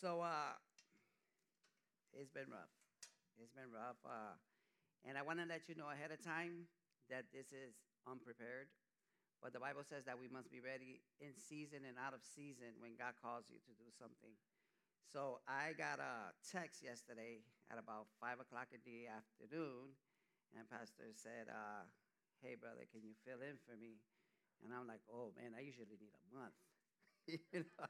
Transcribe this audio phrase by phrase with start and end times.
[0.00, 0.54] So uh,
[2.12, 2.72] it's been rough.
[3.40, 4.00] It's been rough.
[4.04, 4.36] Uh,
[5.06, 6.68] and I want to let you know ahead of time
[7.10, 7.76] that this is
[8.08, 8.70] unprepared.
[9.42, 12.78] But the Bible says that we must be ready in season and out of season
[12.82, 14.34] when God calls you to do something.
[15.06, 19.94] So I got a text yesterday at about five o'clock in the afternoon,
[20.56, 21.86] and Pastor said, uh,
[22.42, 24.00] "Hey, brother, can you fill in for me?"
[24.64, 26.58] And I'm like, "Oh man, I usually need a month."
[27.28, 27.88] you know,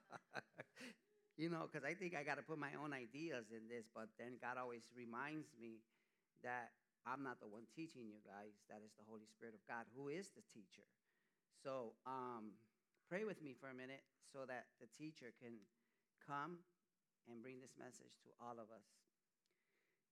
[1.39, 4.11] you know, because I think I got to put my own ideas in this, but
[4.19, 5.87] then God always reminds me
[6.43, 6.75] that
[7.07, 8.59] I'm not the one teaching you guys.
[8.67, 10.83] That is the Holy Spirit of God who is the teacher.
[11.63, 12.59] So um,
[13.07, 14.03] pray with me for a minute
[14.35, 15.63] so that the teacher can
[16.27, 16.59] come
[17.31, 18.85] and bring this message to all of us.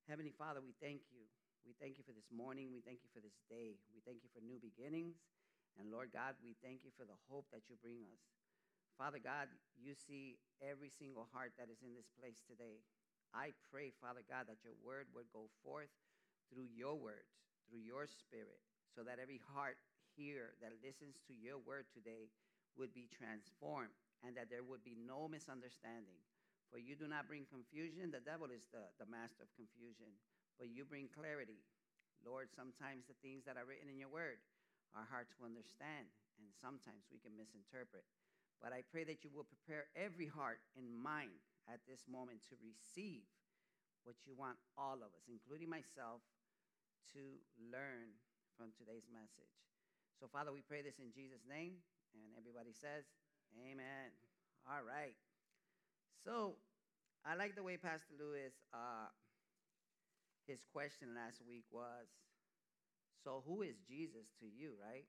[0.06, 1.26] Heavenly Father, we thank you.
[1.66, 2.70] We thank you for this morning.
[2.70, 3.82] We thank you for this day.
[3.90, 5.18] We thank you for new beginnings.
[5.74, 8.22] And Lord God, we thank you for the hope that you bring us.
[8.96, 12.80] Father God, you see every single heart that is in this place today.
[13.36, 15.92] I pray, Father God, that your word would go forth
[16.48, 17.28] through your word,
[17.68, 19.76] through your spirit, so that every heart
[20.16, 22.32] here that listens to your word today
[22.80, 23.92] would be transformed
[24.24, 26.16] and that there would be no misunderstanding.
[26.72, 30.08] For you do not bring confusion, the devil is the, the master of confusion,
[30.56, 31.60] but you bring clarity.
[32.24, 34.40] Lord, sometimes the things that are written in your word
[34.96, 36.08] are hard to understand,
[36.40, 38.08] and sometimes we can misinterpret.
[38.62, 42.54] But I pray that you will prepare every heart and mind at this moment to
[42.62, 43.26] receive
[44.06, 46.22] what you want all of us, including myself,
[47.12, 48.14] to learn
[48.54, 49.54] from today's message.
[50.18, 51.82] So, Father, we pray this in Jesus' name.
[52.16, 53.04] And everybody says,
[53.60, 54.08] Amen.
[54.64, 55.14] All right.
[56.24, 56.56] So,
[57.26, 59.12] I like the way Pastor Lewis, uh,
[60.46, 62.08] his question last week was,
[63.22, 65.04] So, who is Jesus to you, right?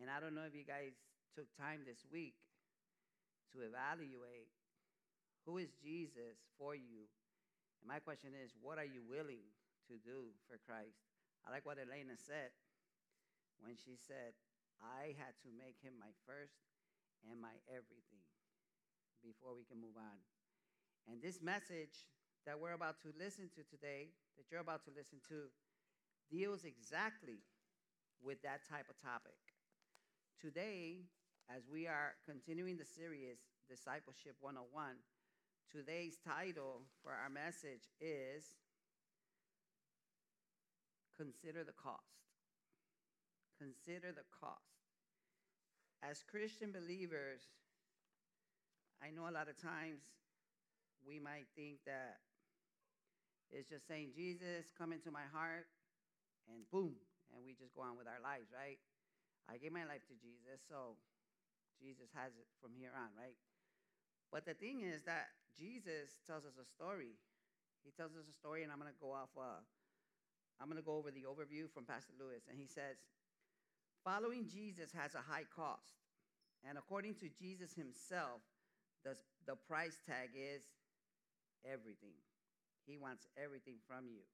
[0.00, 0.96] And I don't know if you guys
[1.34, 2.34] took time this week
[3.54, 4.50] to evaluate
[5.46, 7.06] who is Jesus for you
[7.84, 9.44] and my question is, what are you willing
[9.92, 11.04] to do for Christ?
[11.44, 12.48] I like what Elena said
[13.60, 14.32] when she said,
[14.80, 16.56] I had to make him my first
[17.28, 18.24] and my everything
[19.20, 20.16] before we can move on.
[21.04, 22.08] And this message
[22.48, 25.52] that we're about to listen to today, that you're about to listen to,
[26.32, 27.44] deals exactly
[28.24, 29.36] with that type of topic.
[30.40, 31.06] Today,
[31.48, 34.96] as we are continuing the series, Discipleship 101,
[35.70, 38.44] Today's title for our message is
[41.16, 42.28] Consider the Cost.
[43.58, 44.84] Consider the cost.
[46.02, 47.40] As Christian believers,
[49.02, 50.02] I know a lot of times
[51.06, 52.18] we might think that
[53.50, 55.66] it's just saying, Jesus, come into my heart,
[56.50, 56.94] and boom,
[57.32, 58.78] and we just go on with our lives, right?
[59.48, 60.96] I gave my life to Jesus, so
[61.76, 63.36] Jesus has it from here on, right?
[64.32, 67.14] But the thing is that Jesus tells us a story.
[67.84, 69.30] He tells us a story, and I'm going to go off.
[69.36, 69.60] Uh,
[70.58, 72.96] I'm going to go over the overview from Pastor Lewis, and he says,
[74.02, 76.00] "Following Jesus has a high cost,
[76.64, 78.40] and according to Jesus himself,
[79.04, 79.14] the
[79.46, 80.64] the price tag is
[81.68, 82.16] everything.
[82.86, 84.24] He wants everything from you.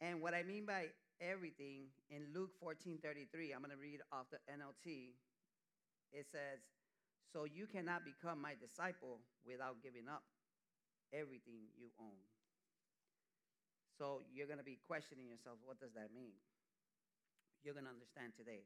[0.00, 0.86] And what I mean by
[1.24, 5.16] everything in Luke 14:33, I'm going to read off the NLT.
[6.12, 6.60] It says."
[7.32, 10.22] So you cannot become my disciple without giving up
[11.10, 12.22] everything you own.
[13.98, 16.38] So you're going to be questioning yourself what does that mean?
[17.62, 18.62] You're going to understand today.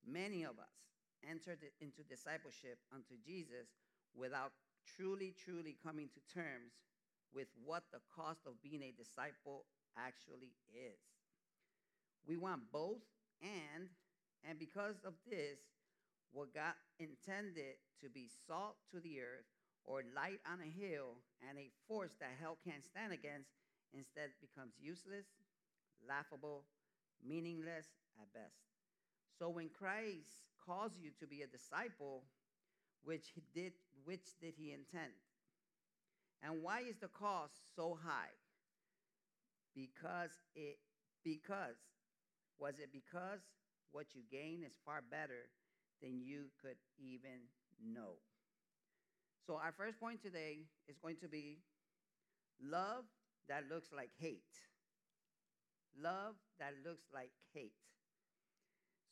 [0.00, 0.72] Many of us
[1.20, 3.68] entered into discipleship unto Jesus
[4.16, 4.52] without
[4.96, 6.72] truly, truly coming to terms
[7.32, 9.68] with what the cost of being a disciple
[10.00, 10.96] actually is.
[12.26, 13.02] We want both,
[13.42, 13.88] and
[14.48, 15.58] and because of this,
[16.32, 19.48] what God intended to be salt to the earth
[19.84, 23.50] or light on a hill and a force that hell can't stand against
[23.92, 25.26] instead becomes useless,
[26.06, 26.64] laughable,
[27.26, 27.88] meaningless
[28.20, 28.56] at best.
[29.38, 32.24] So when Christ calls you to be a disciple,
[33.02, 33.72] which he did
[34.04, 35.12] which did he intend?
[36.42, 38.32] And why is the cost so high?
[39.74, 40.78] Because it
[41.24, 41.76] because
[42.60, 43.40] was it because
[43.90, 45.48] what you gain is far better
[46.02, 47.48] than you could even
[47.82, 48.20] know.
[49.46, 51.58] So, our first point today is going to be
[52.62, 53.04] love
[53.48, 54.54] that looks like hate.
[55.98, 57.72] Love that looks like hate.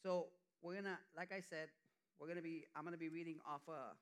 [0.03, 0.27] So,
[0.63, 1.69] we're going to, like I said,
[2.21, 3.95] we're going to be, I'm going to be reading off uh,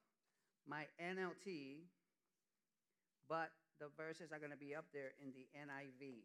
[0.66, 1.84] my NLT,
[3.28, 6.24] but the verses are going to be up there in the NIV.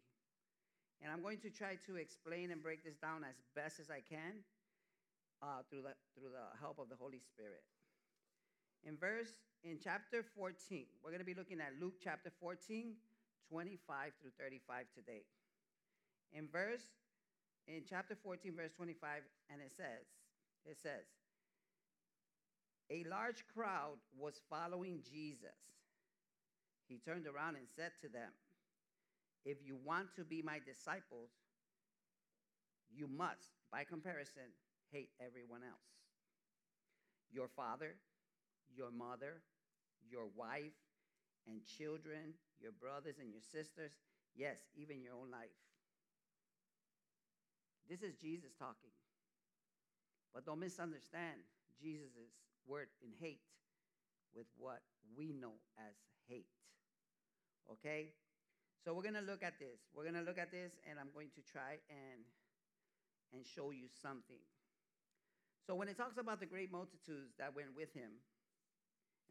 [1.01, 4.01] And I'm going to try to explain and break this down as best as I
[4.05, 4.45] can
[5.41, 7.65] uh, through, the, through the help of the Holy Spirit.
[8.83, 10.85] in verse in chapter 14.
[11.03, 12.93] We're going to be looking at Luke chapter 14,
[13.49, 15.21] 25 through 35 today.
[16.33, 16.85] In verse
[17.67, 19.21] in chapter 14 verse 25
[19.51, 20.05] and it says
[20.65, 21.05] it says
[22.89, 25.55] a large crowd was following Jesus.
[26.87, 28.31] He turned around and said to them,
[29.45, 31.29] If you want to be my disciples,
[32.93, 34.53] you must, by comparison,
[34.91, 35.87] hate everyone else.
[37.31, 37.95] Your father,
[38.75, 39.41] your mother,
[40.09, 40.75] your wife,
[41.47, 43.91] and children, your brothers and your sisters,
[44.35, 45.55] yes, even your own life.
[47.89, 48.91] This is Jesus talking.
[50.33, 51.43] But don't misunderstand
[51.81, 52.31] Jesus'
[52.67, 53.41] word in hate
[54.35, 54.81] with what
[55.17, 55.95] we know as
[56.29, 56.47] hate.
[57.71, 58.13] Okay?
[58.83, 59.77] So we're going to look at this.
[59.93, 62.25] We're going to look at this and I'm going to try and
[63.31, 64.43] and show you something.
[65.65, 68.11] So when it talks about the great multitudes that went with him,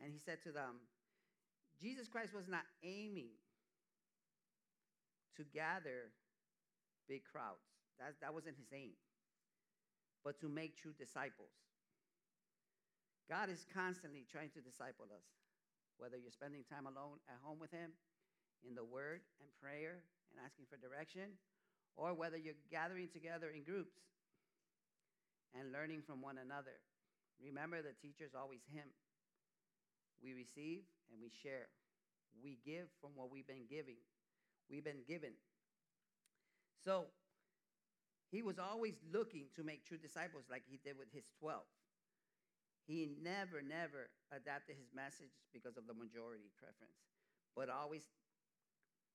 [0.00, 0.80] and he said to them,
[1.76, 3.36] Jesus Christ was not aiming
[5.36, 6.12] to gather
[7.08, 7.68] big crowds.
[7.98, 8.96] That, that wasn't his aim,
[10.24, 11.52] but to make true disciples.
[13.28, 15.28] God is constantly trying to disciple us,
[16.00, 17.92] whether you're spending time alone at home with him,
[18.66, 21.36] in the word and prayer and asking for direction,
[21.96, 23.98] or whether you're gathering together in groups
[25.58, 26.78] and learning from one another.
[27.42, 28.86] Remember, the teacher is always Him.
[30.22, 31.72] We receive and we share.
[32.38, 33.98] We give from what we've been giving.
[34.68, 35.34] We've been given.
[36.84, 37.10] So,
[38.30, 41.58] he was always looking to make true disciples like he did with his 12.
[42.86, 47.02] He never, never adapted his message because of the majority preference,
[47.58, 48.06] but always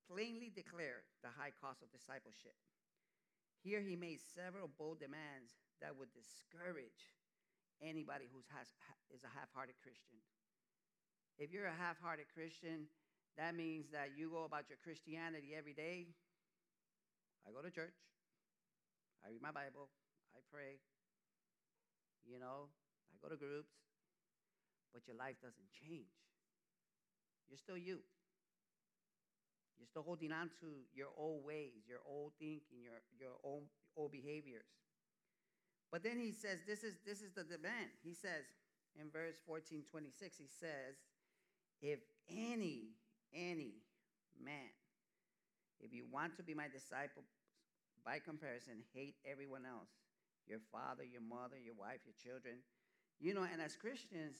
[0.10, 2.54] plainly declared the high cost of discipleship.
[3.66, 7.14] Here he made several bold demands that would discourage
[7.82, 8.70] anybody who is
[9.14, 10.22] is a half hearted Christian.
[11.38, 12.88] If you're a half hearted Christian,
[13.38, 16.08] that means that you go about your Christianity every day.
[17.46, 17.94] I go to church,
[19.22, 19.90] I read my Bible,
[20.34, 20.82] I pray,
[22.26, 22.74] you know,
[23.12, 23.74] I go to groups,
[24.94, 26.10] but your life doesn't change.
[27.50, 28.02] You're still you.
[29.78, 33.68] You're still holding on to your old ways, your old thinking, your, your old,
[34.12, 34.68] behaviors.
[35.92, 37.96] But then he says, this is, this is the demand.
[38.04, 38.44] He says
[39.00, 41.00] in verse 14, 26, he says,
[41.82, 42.00] if
[42.30, 42.96] any,
[43.34, 43.80] any
[44.36, 44.72] man,
[45.80, 47.24] if you want to be my disciple,
[48.06, 49.90] by comparison, hate everyone else,
[50.48, 52.60] your father, your mother, your wife, your children,
[53.20, 54.36] you know, and as Christians,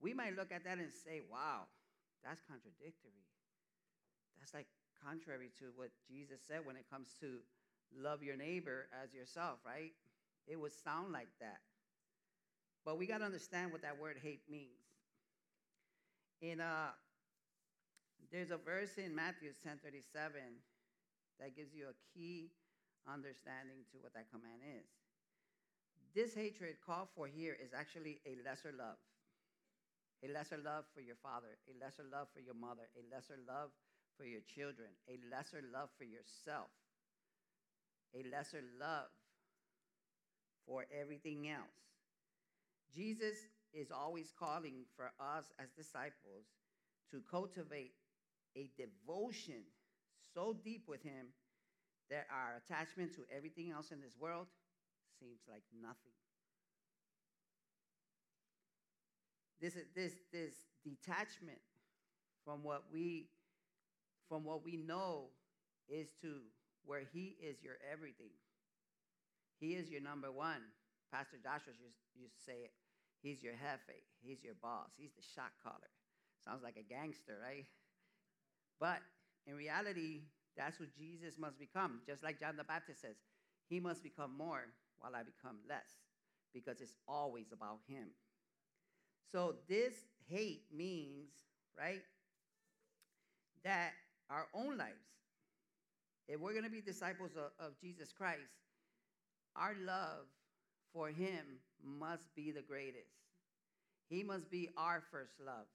[0.00, 1.68] we might look at that and say, wow,
[2.24, 3.26] that's contradictory.
[4.38, 4.66] That's like
[5.04, 7.40] contrary to what Jesus said when it comes to
[7.96, 9.92] love your neighbor as yourself, right?
[10.46, 11.60] It would sound like that.
[12.84, 14.80] But we got to understand what that word hate means.
[16.40, 16.96] In uh,
[18.32, 20.00] there's a verse in Matthew 10:37
[21.40, 22.52] that gives you a key
[23.08, 24.88] understanding to what that command is.
[26.14, 28.98] This hatred called for here is actually a lesser love.
[30.24, 33.70] A lesser love for your father, a lesser love for your mother, a lesser love
[34.20, 36.68] for your children, a lesser love for yourself,
[38.14, 39.08] a lesser love
[40.66, 41.80] for everything else.
[42.94, 43.36] Jesus
[43.72, 46.44] is always calling for us as disciples
[47.10, 47.92] to cultivate
[48.56, 49.62] a devotion
[50.34, 51.32] so deep with Him
[52.10, 54.48] that our attachment to everything else in this world
[55.18, 56.12] seems like nothing.
[59.62, 61.60] This, is this, this detachment
[62.44, 63.28] from what we
[64.30, 65.26] from what we know
[65.88, 66.38] is to
[66.86, 68.30] where He is your everything.
[69.58, 70.62] He is your number one.
[71.12, 72.72] Pastor Joshua used, used to say it.
[73.20, 74.00] He's your jefe.
[74.22, 74.88] He's your boss.
[74.96, 75.90] He's the shot caller.
[76.42, 77.66] Sounds like a gangster, right?
[78.78, 79.00] But
[79.46, 80.22] in reality,
[80.56, 82.00] that's what Jesus must become.
[82.06, 83.16] Just like John the Baptist says,
[83.68, 84.62] He must become more
[85.00, 85.98] while I become less,
[86.54, 88.08] because it's always about Him.
[89.30, 89.94] So this
[90.28, 91.30] hate means,
[91.76, 92.02] right,
[93.64, 93.92] that
[94.30, 95.10] our own lives.
[96.28, 98.54] If we're going to be disciples of, of Jesus Christ,
[99.56, 100.26] our love
[100.92, 103.10] for him must be the greatest.
[104.08, 105.66] He must be our first love.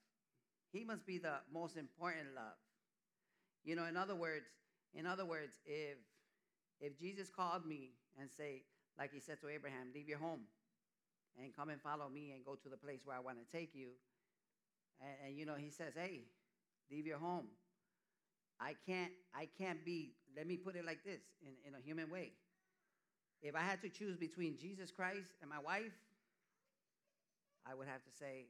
[0.72, 2.56] He must be the most important love.
[3.64, 4.46] You know, in other words,
[4.94, 5.98] in other words, if
[6.80, 8.64] if Jesus called me and say,
[8.98, 10.42] like he said to Abraham, leave your home
[11.42, 13.74] and come and follow me and go to the place where I want to take
[13.74, 13.90] you.
[15.02, 16.24] And, and you know, he says, hey,
[16.92, 17.48] leave your home
[18.60, 22.10] I can't, I can't be, let me put it like this in, in a human
[22.10, 22.32] way.
[23.42, 25.94] If I had to choose between Jesus Christ and my wife,
[27.68, 28.46] I would have to say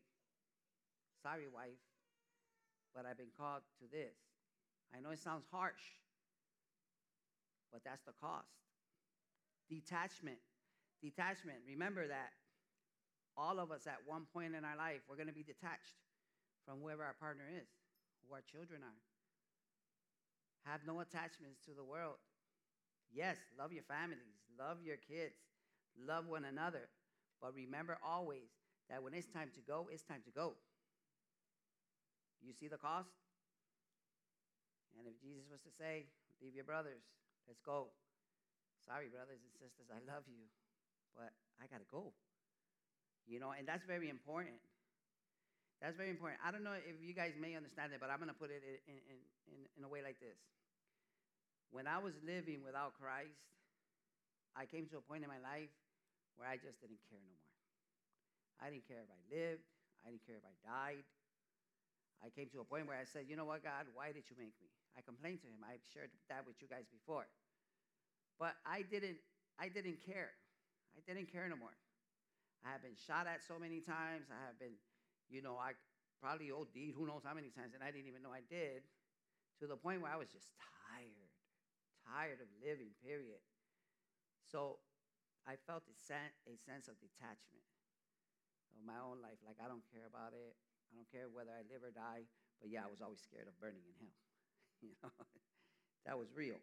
[1.26, 1.82] Sorry, wife,
[2.94, 4.14] but I've been called to this.
[4.94, 5.82] I know it sounds harsh,
[7.74, 8.54] but that's the cost.
[9.66, 10.38] Detachment.
[11.02, 11.66] Detachment.
[11.66, 12.30] Remember that
[13.34, 15.98] all of us at one point in our life, we're going to be detached
[16.62, 17.66] from whoever our partner is,
[18.22, 19.02] who our children are.
[20.66, 22.18] Have no attachments to the world.
[23.14, 25.38] Yes, love your families, love your kids,
[25.96, 26.90] love one another.
[27.42, 28.50] But remember always
[28.90, 30.54] that when it's time to go, it's time to go.
[32.42, 33.10] You see the cost?
[34.98, 36.08] And if Jesus was to say,
[36.44, 37.04] Leave your brothers,
[37.48, 37.96] let's go.
[38.84, 40.46] Sorry, brothers and sisters, I love you,
[41.16, 42.12] but I got to go.
[43.26, 44.60] You know, and that's very important.
[45.84, 46.40] That's very important.
[46.42, 48.64] I don't know if you guys may understand it, but I'm going to put it
[48.64, 49.18] in, in,
[49.52, 50.40] in, in a way like this.
[51.70, 53.36] When I was living without Christ,
[54.56, 55.72] I came to a point in my life
[56.40, 57.52] where I just didn't care no more.
[58.64, 59.68] I didn't care if I lived,
[60.08, 61.04] I didn't care if I died.
[62.24, 64.40] I came to a point where I said, You know what, God, why did you
[64.40, 64.72] make me?
[64.96, 65.60] I complained to him.
[65.68, 67.28] I've shared that with you guys before.
[68.40, 69.20] But I didn't
[69.60, 70.32] I didn't care.
[70.96, 71.76] I didn't care no more.
[72.64, 74.28] I have been shot at so many times.
[74.32, 74.76] I have been,
[75.30, 75.74] you know, I
[76.22, 78.84] probably OD'd who knows how many times, and I didn't even know I did,
[79.62, 81.32] to the point where I was just tired,
[82.08, 83.42] tired of living, period.
[84.52, 84.80] So
[85.48, 87.66] I felt a, sen- a sense of detachment
[88.74, 89.40] of my own life.
[89.46, 90.54] Like, I don't care about it.
[90.90, 92.26] I don't care whether I live or die.
[92.62, 94.16] But yeah, I was always scared of burning in hell.
[94.86, 95.12] you know,
[96.06, 96.60] that was real.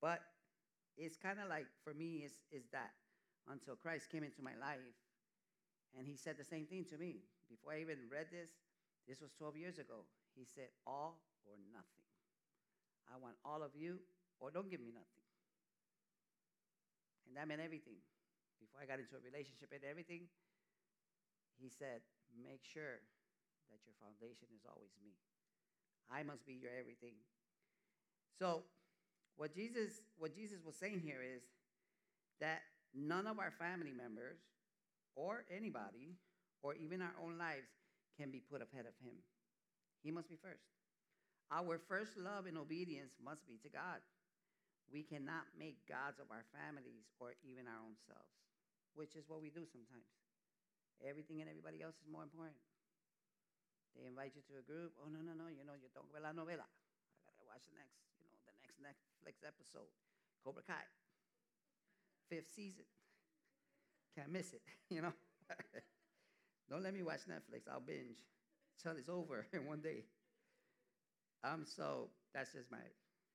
[0.00, 0.20] But
[0.96, 2.92] it's kind of like for me is is that
[3.48, 4.94] until Christ came into my life,
[5.96, 7.22] and He said the same thing to me
[7.54, 8.50] before I even read this.
[9.06, 10.02] This was 12 years ago.
[10.34, 12.02] He said, "All or nothing.
[13.06, 14.02] I want all of you,
[14.40, 15.22] or don't give me nothing."
[17.26, 18.02] And that meant everything.
[18.58, 20.28] Before I got into a relationship and everything,
[21.56, 22.02] He said,
[22.34, 22.98] "Make sure
[23.70, 25.14] that your foundation is always me."
[26.10, 27.14] I must be your everything.
[28.38, 28.66] So,
[29.36, 31.42] what Jesus, what Jesus was saying here is
[32.40, 34.38] that none of our family members
[35.14, 36.18] or anybody
[36.64, 37.68] or even our own lives
[38.16, 39.20] can be put ahead of him.
[40.00, 40.64] He must be first.
[41.52, 44.00] Our first love and obedience must be to God.
[44.88, 48.32] We cannot make gods of our families or even our own selves,
[48.96, 50.08] which is what we do sometimes.
[51.04, 52.56] Everything and everybody else is more important.
[53.92, 54.96] They invite you to a group.
[54.98, 55.46] Oh no, no, no!
[55.52, 56.66] You know, you don't ver la novela.
[56.66, 59.90] I gotta watch the next, you know, the next Netflix episode,
[60.42, 60.82] Cobra Kai,
[62.28, 62.88] fifth season.
[64.16, 64.62] Can't miss it.
[64.90, 65.14] You know.
[66.68, 67.68] don't let me watch Netflix.
[67.70, 68.16] I'll binge
[68.78, 70.04] until it's over in one day.
[71.42, 72.78] Um, so that's just my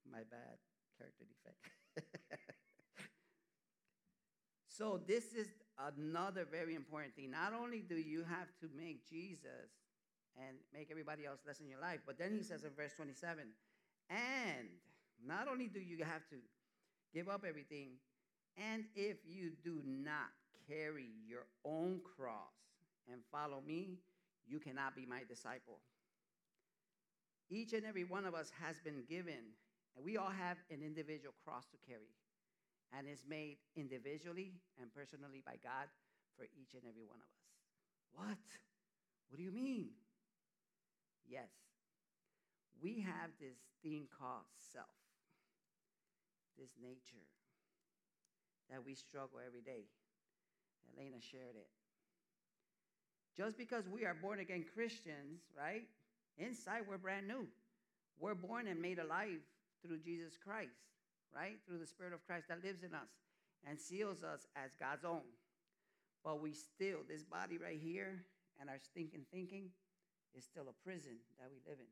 [0.09, 0.57] my bad
[0.98, 2.09] character defect.
[4.67, 7.31] so this is another very important thing.
[7.31, 9.69] Not only do you have to make Jesus
[10.38, 12.00] and make everybody else less in your life.
[12.05, 13.43] But then he says in verse 27
[14.09, 14.67] and
[15.25, 16.38] not only do you have to
[17.13, 17.89] give up everything,
[18.57, 20.31] and if you do not
[20.67, 22.69] carry your own cross
[23.12, 24.00] and follow me,
[24.48, 25.80] you cannot be my disciple.
[27.50, 29.58] Each and every one of us has been given,
[29.96, 32.13] and we all have an individual cross to carry,
[32.96, 35.89] and it's made individually and personally by God
[36.38, 37.50] for each and every one of us.
[38.13, 38.46] What?
[39.30, 39.89] What do you mean?
[41.28, 41.50] Yes.
[42.82, 44.98] We have this thing called self,
[46.58, 47.28] this nature
[48.70, 49.89] that we struggle every day.
[50.96, 51.70] Elena shared it.
[53.39, 55.88] Just because we are born again Christians, right?
[56.36, 57.48] Inside, we're brand new.
[58.19, 59.39] We're born and made alive
[59.79, 60.75] through Jesus Christ,
[61.31, 61.55] right?
[61.63, 63.08] Through the Spirit of Christ that lives in us
[63.63, 65.24] and seals us as God's own.
[66.19, 68.27] But we still, this body right here
[68.60, 69.72] and our stinking thinking,
[70.36, 71.88] is still a prison that we live in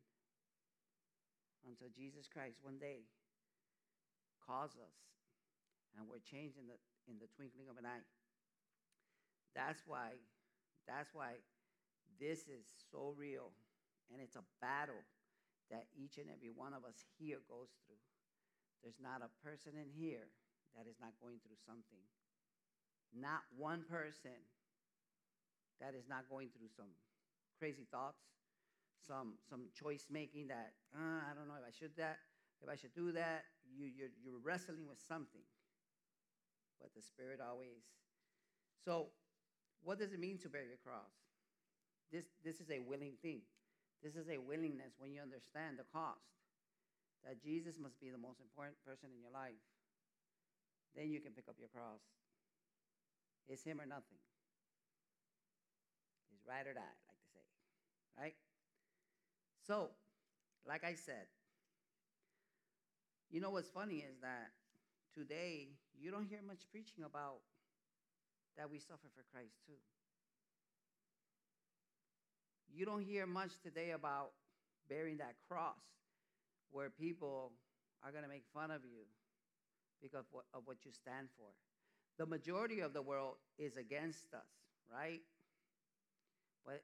[1.63, 3.07] until Jesus Christ one day
[4.43, 4.95] calls us
[5.95, 6.75] and we're changed in the,
[7.07, 8.03] in the twinkling of an eye.
[9.55, 10.19] That's why,
[10.87, 11.37] that's why
[12.19, 13.51] this is so real
[14.11, 15.03] and it's a battle
[15.69, 17.99] that each and every one of us here goes through.
[18.81, 20.31] There's not a person in here
[20.79, 22.03] that is not going through something.
[23.11, 24.39] Not one person
[25.83, 26.91] that is not going through some
[27.59, 28.23] crazy thoughts,
[29.03, 32.19] some some choice making that uh, I don't know if I should that
[32.61, 33.43] if I should do that.
[33.67, 35.43] You you're, you're wrestling with something,
[36.79, 37.83] but the Spirit always.
[38.83, 39.11] So,
[39.83, 41.13] what does it mean to bear your cross?
[42.11, 43.41] This this is a willing thing.
[44.03, 46.37] This is a willingness when you understand the cost
[47.25, 49.59] that Jesus must be the most important person in your life.
[50.95, 52.01] Then you can pick up your cross.
[53.47, 54.21] It's him or nothing.
[56.31, 57.45] It's ride or die, like they say,
[58.19, 58.35] right?
[59.65, 59.89] So,
[60.67, 61.27] like I said,
[63.29, 64.51] you know what's funny is that
[65.13, 65.69] today
[65.99, 67.43] you don't hear much preaching about
[68.57, 69.79] that we suffer for Christ too.
[72.73, 74.31] You don't hear much today about
[74.89, 75.81] bearing that cross
[76.71, 77.51] where people
[78.03, 79.05] are going to make fun of you
[80.01, 81.49] because of what, you stand for.
[82.17, 84.51] The majority of the world is against us,
[84.91, 85.21] right?
[86.65, 86.83] But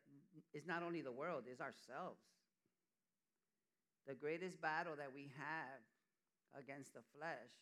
[0.54, 2.22] it's not only the world, it's ourselves.
[4.08, 5.82] The greatest battle that we have
[6.58, 7.54] against the flesh,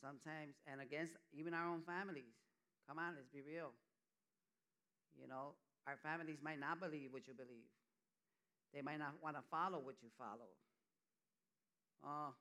[0.00, 2.36] sometimes, and against even our own families.
[2.90, 3.70] Come on, let's be real.
[5.14, 5.54] You know,
[5.86, 7.70] our families might not believe what you believe.
[8.74, 10.50] They might not want to follow what you follow.
[12.02, 12.34] Oh,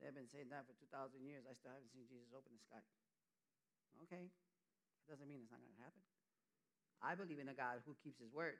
[0.00, 1.44] they've been saying that for 2,000 years.
[1.44, 2.80] I still haven't seen Jesus open the sky.
[4.08, 6.00] Okay, it doesn't mean it's not going to happen.
[7.04, 8.56] I believe in a God who keeps his word.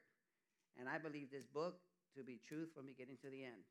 [0.76, 1.80] And I believe this book
[2.12, 3.64] to be truth from beginning to the end.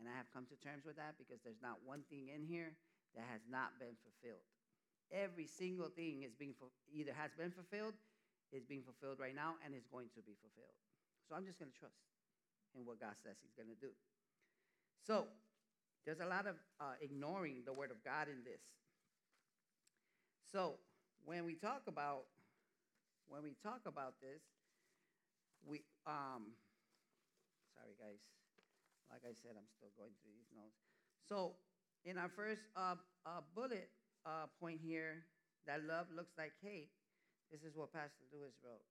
[0.00, 2.72] And I have come to terms with that because there's not one thing in here
[3.12, 4.48] that has not been fulfilled.
[5.12, 6.56] Every single thing is being
[6.88, 7.92] either has been fulfilled,
[8.50, 10.72] is being fulfilled right now, and is going to be fulfilled.
[11.28, 12.00] So I'm just going to trust
[12.72, 13.92] in what God says He's going to do.
[15.04, 15.28] So
[16.06, 18.64] there's a lot of uh, ignoring the Word of God in this.
[20.50, 20.80] So
[21.24, 22.24] when we talk about
[23.28, 24.42] when we talk about this,
[25.64, 26.56] we um,
[27.76, 28.20] sorry guys,
[29.08, 30.76] like I said, I'm still going through these notes.
[31.28, 31.56] So
[32.04, 33.88] in our first uh, uh, bullet
[34.26, 35.26] uh, point here,
[35.66, 36.90] that love looks like hate.
[37.50, 38.86] This is what Pastor Lewis wrote.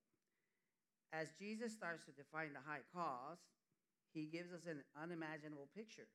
[1.12, 3.44] As Jesus starts to define the high cost,
[4.16, 6.08] he gives us an unimaginable picture,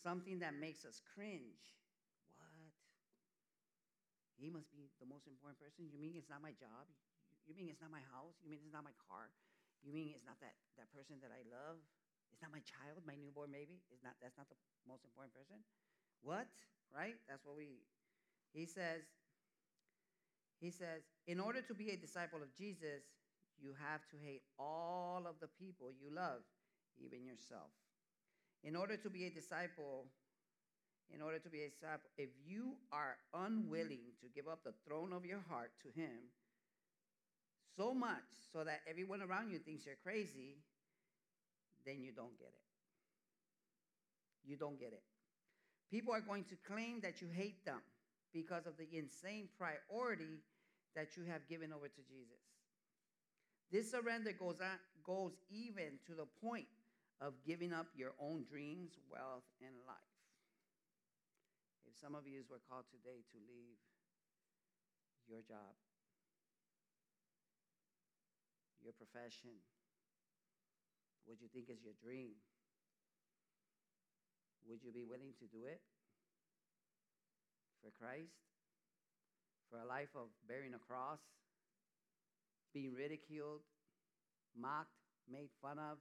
[0.00, 1.76] something that makes us cringe.
[2.36, 2.72] What?
[4.40, 5.88] He must be the most important person?
[5.88, 6.88] You mean it's not my job?
[7.44, 8.36] You mean it's not my house?
[8.40, 9.28] You mean it's not my car?
[9.84, 11.82] You mean it's not that, that person that I love?
[12.30, 13.82] It's not my child, my newborn baby?
[13.92, 14.56] Is not that's not the
[14.88, 15.60] most important person?
[16.22, 16.48] What?
[16.88, 17.18] Right?
[17.28, 17.84] That's what we
[18.52, 19.02] he says,
[20.60, 23.02] he says, in order to be a disciple of Jesus,
[23.60, 26.42] you have to hate all of the people you love,
[26.98, 27.70] even yourself.
[28.62, 30.06] In order to be a disciple,
[31.12, 35.12] in order to be a disciple, if you are unwilling to give up the throne
[35.12, 36.30] of your heart to Him
[37.76, 40.62] so much so that everyone around you thinks you're crazy,
[41.86, 42.62] then you don't get it.
[44.44, 45.02] You don't get it.
[45.90, 47.80] People are going to claim that you hate them
[48.32, 50.40] because of the insane priority
[50.96, 52.42] that you have given over to Jesus.
[53.70, 56.68] This surrender goes, on, goes even to the point
[57.20, 60.16] of giving up your own dreams, wealth, and life.
[61.88, 63.80] If some of you were called today to leave
[65.28, 65.72] your job,
[68.84, 69.56] your profession,
[71.24, 72.36] what you think is your dream,
[74.68, 75.80] would you be willing to do it
[77.82, 78.38] for Christ?
[79.70, 81.20] For a life of bearing a cross?
[82.72, 83.60] being ridiculed,
[84.56, 84.96] mocked,
[85.28, 86.00] made fun of?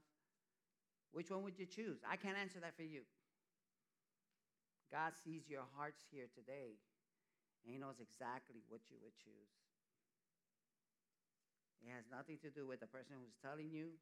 [1.12, 2.00] Which one would you choose?
[2.08, 3.04] I can't answer that for you.
[4.92, 6.80] God sees your hearts here today,
[7.64, 9.52] and He knows exactly what you would choose.
[11.84, 13.96] It has nothing to do with the person who's telling you.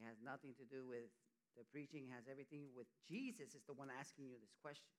[0.00, 1.12] It has nothing to do with
[1.58, 2.08] the preaching.
[2.08, 4.94] It has everything with Jesus is the one asking you this question.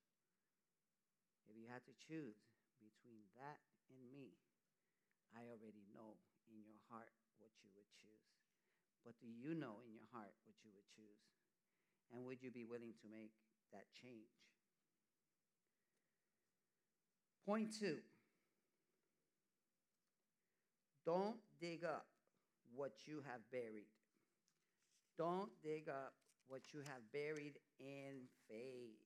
[1.51, 2.39] If you had to choose
[2.79, 3.59] between that
[3.91, 4.39] and me,
[5.35, 6.15] I already know
[6.47, 7.11] in your heart
[7.43, 8.31] what you would choose.
[9.03, 11.27] But do you know in your heart what you would choose?
[12.07, 13.35] And would you be willing to make
[13.75, 14.31] that change?
[17.43, 17.99] Point two
[21.03, 22.07] don't dig up
[22.71, 23.91] what you have buried.
[25.17, 26.13] Don't dig up
[26.47, 29.00] what you have buried in faith.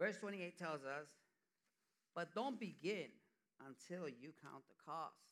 [0.00, 1.12] Verse 28 tells us,
[2.16, 3.12] but don't begin
[3.60, 5.28] until you count the cost.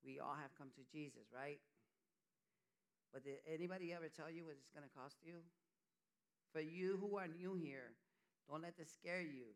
[0.00, 1.60] We all have come to Jesus, right?
[3.12, 5.44] But did anybody ever tell you what it's going to cost you?
[6.56, 7.92] For you who are new here,
[8.48, 9.52] don't let this scare you.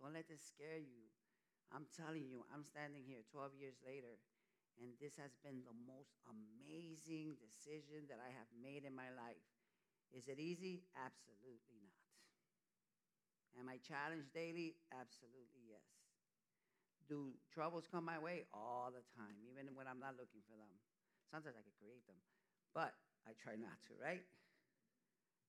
[0.00, 1.04] Don't let this scare you.
[1.68, 4.16] I'm telling you, I'm standing here 12 years later,
[4.80, 9.44] and this has been the most amazing decision that I have made in my life.
[10.16, 10.88] Is it easy?
[10.96, 12.07] Absolutely not.
[13.58, 14.78] Am I challenged daily?
[14.94, 15.82] Absolutely yes.
[17.10, 18.46] Do troubles come my way?
[18.54, 20.70] All the time, even when I'm not looking for them.
[21.28, 22.16] Sometimes I can create them,
[22.72, 22.94] but
[23.28, 24.24] I try not to, right?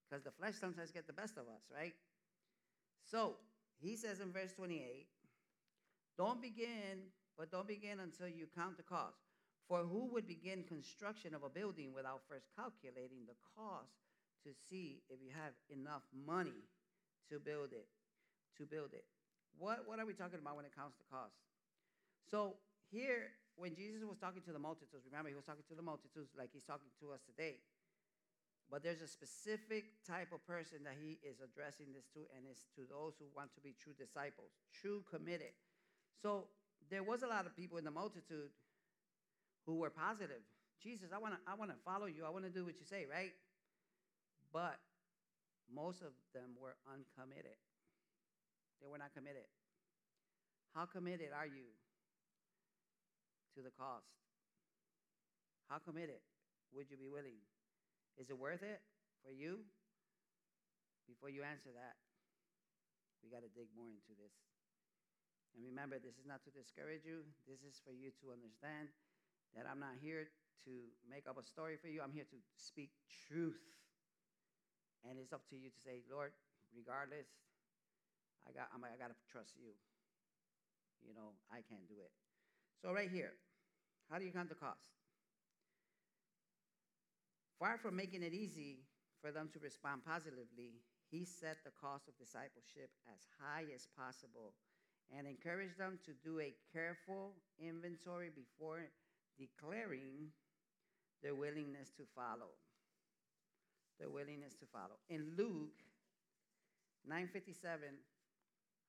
[0.04, 1.94] Because the flesh sometimes gets the best of us, right?
[3.06, 3.38] So
[3.80, 5.08] he says in verse 28
[6.18, 9.24] don't begin, but don't begin until you count the cost.
[9.70, 13.94] For who would begin construction of a building without first calculating the cost
[14.44, 16.68] to see if you have enough money
[17.30, 17.88] to build it?
[18.60, 19.08] To build it.
[19.56, 21.40] What, what are we talking about when it comes to cost?
[22.28, 22.60] So
[22.92, 26.36] here, when Jesus was talking to the multitudes, remember he was talking to the multitudes
[26.36, 27.60] like he's talking to us today.
[28.70, 32.70] But there's a specific type of person that he is addressing this to, and it's
[32.78, 35.58] to those who want to be true disciples, true committed.
[36.22, 36.52] So
[36.92, 38.54] there was a lot of people in the multitude
[39.66, 40.46] who were positive.
[40.84, 42.24] Jesus, I want to I want to follow you.
[42.26, 43.34] I want to do what you say, right?
[44.54, 44.78] But
[45.68, 47.58] most of them were uncommitted.
[48.80, 49.48] They were not committed.
[50.76, 51.68] How committed are you
[53.56, 54.08] to the cost?
[55.68, 56.24] How committed
[56.74, 57.44] would you be willing?
[58.18, 58.82] Is it worth it
[59.22, 59.62] for you?
[61.08, 61.98] Before you answer that,
[63.26, 64.34] we got to dig more into this.
[65.58, 67.26] And remember, this is not to discourage you.
[67.50, 68.94] This is for you to understand
[69.58, 70.30] that I'm not here
[70.70, 70.74] to
[71.10, 72.06] make up a story for you.
[72.06, 72.94] I'm here to speak
[73.28, 73.58] truth.
[75.02, 76.36] And it's up to you to say, Lord,
[76.76, 77.26] regardless,
[78.50, 79.78] I got I'm, I got to trust you.
[81.06, 82.12] You know, I can't do it.
[82.82, 83.38] So right here,
[84.10, 84.90] how do you count the cost?
[87.60, 88.82] Far from making it easy
[89.22, 90.82] for them to respond positively,
[91.12, 94.56] he set the cost of discipleship as high as possible
[95.12, 98.90] and encouraged them to do a careful inventory before
[99.38, 100.32] declaring
[101.22, 102.56] their willingness to follow.
[104.00, 104.96] Their willingness to follow.
[105.10, 105.84] In Luke
[107.10, 108.00] 9:57,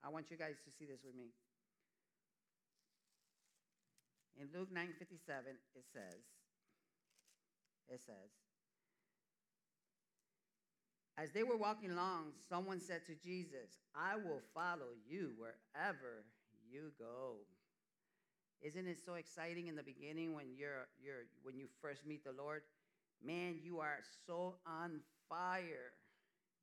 [0.05, 1.33] I want you guys to see this with me.
[4.41, 4.89] In Luke 9:57,
[5.75, 6.23] it says,
[7.89, 8.31] it says,
[11.19, 16.25] as they were walking along, someone said to Jesus, I will follow you wherever
[16.71, 17.45] you go.
[18.63, 22.33] Isn't it so exciting in the beginning when you're, you're when you first meet the
[22.33, 22.63] Lord?
[23.23, 25.93] Man, you are so on fire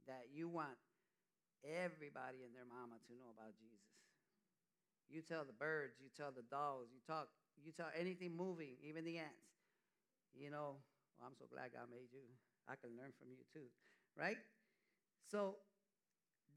[0.07, 0.77] that you want
[1.65, 3.93] everybody and their mama to know about Jesus.
[5.07, 9.07] You tell the birds, you tell the dogs, you talk, you tell anything moving, even
[9.07, 9.55] the ants.
[10.35, 10.77] You know,
[11.15, 12.27] well, I'm so glad God made you.
[12.67, 13.71] I can learn from you too
[14.17, 14.37] right?
[15.31, 15.55] So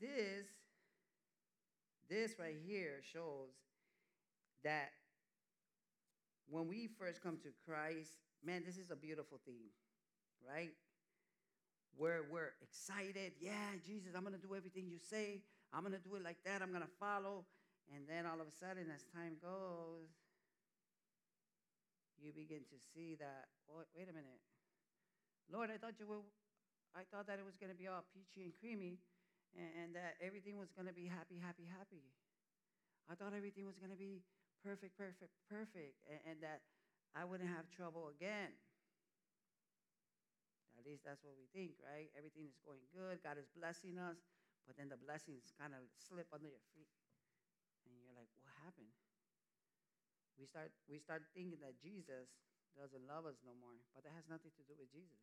[0.01, 0.47] this
[2.09, 3.51] this right here shows
[4.65, 4.91] that
[6.49, 8.11] when we first come to Christ,
[8.45, 9.71] man, this is a beautiful thing,
[10.45, 10.71] right?
[11.97, 15.43] Where we're excited, yeah, Jesus, I'm gonna do everything you say.
[15.73, 16.63] I'm gonna do it like that.
[16.63, 17.45] I'm gonna follow.
[17.95, 20.09] And then all of a sudden, as time goes,
[22.23, 24.39] you begin to see that, oh, wait a minute.
[25.51, 26.23] Lord, I thought you were
[26.95, 28.99] I thought that it was going to be all peachy and creamy
[29.55, 32.03] and, and that everything was going to be happy, happy, happy.
[33.07, 34.23] I thought everything was going to be
[34.63, 36.67] perfect, perfect, perfect, and, and that
[37.15, 38.55] I wouldn't have trouble again.
[40.81, 42.09] At least that's what we think, right?
[42.17, 43.21] Everything is going good.
[43.21, 44.17] God is blessing us,
[44.65, 46.89] but then the blessings kind of slip under your feet.
[47.85, 48.89] And you're like, what happened?
[50.41, 52.33] We start, we start thinking that Jesus
[52.73, 55.21] doesn't love us no more, but that has nothing to do with Jesus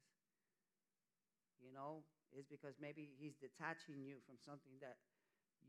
[1.61, 4.97] you know, it's because maybe he's detaching you from something that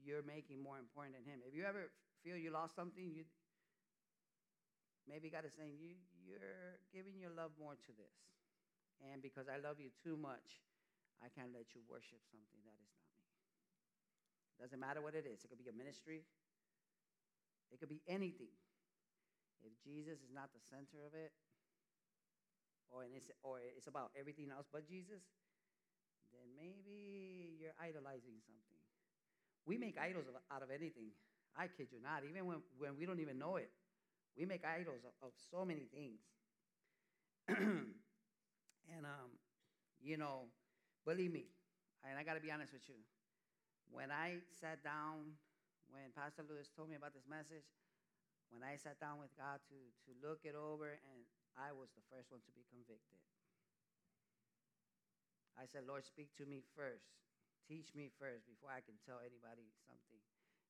[0.04, 1.40] you're making more important than him.
[1.44, 1.90] If you ever
[2.22, 3.24] feel you lost something, you
[5.08, 8.14] maybe God is saying you you're giving your love more to this.
[8.98, 10.62] And because I love you too much,
[11.22, 13.26] I can't let you worship something that is not me.
[14.58, 15.42] Doesn't matter what it is.
[15.46, 16.26] It could be a ministry.
[17.70, 18.54] It could be anything.
[19.62, 21.34] If Jesus is not the center of it,
[22.90, 25.22] or it's, or it's about everything else but Jesus,
[26.32, 28.80] then maybe you're idolizing something.
[29.66, 31.12] We make idols out of anything.
[31.56, 32.22] I kid you not.
[32.24, 33.70] Even when, when we don't even know it,
[34.36, 36.22] we make idols of, of so many things.
[38.96, 39.30] and, um,
[40.00, 40.48] you know,
[41.04, 41.50] believe me,
[42.06, 43.00] and I got to be honest with you.
[43.88, 45.36] When I sat down,
[45.88, 47.64] when Pastor Lewis told me about this message,
[48.48, 51.20] when I sat down with God to, to look it over, and
[51.56, 53.20] I was the first one to be convicted.
[55.58, 57.10] I said, Lord, speak to me first.
[57.66, 60.22] Teach me first before I can tell anybody something.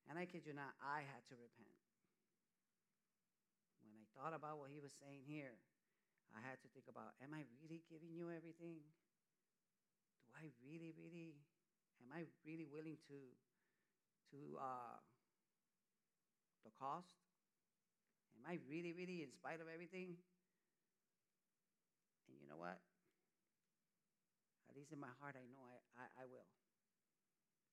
[0.09, 1.77] And I kid you not, I had to repent.
[3.85, 5.61] When I thought about what he was saying here,
[6.35, 8.81] I had to think about, am I really giving you everything?
[10.25, 11.39] Do I really, really,
[12.01, 13.19] am I really willing to,
[14.33, 14.97] to, uh,
[16.63, 17.17] the cost?
[18.37, 20.15] Am I really, really, in spite of everything?
[22.29, 22.79] And you know what?
[24.69, 26.45] At least in my heart, I know I, I, I will.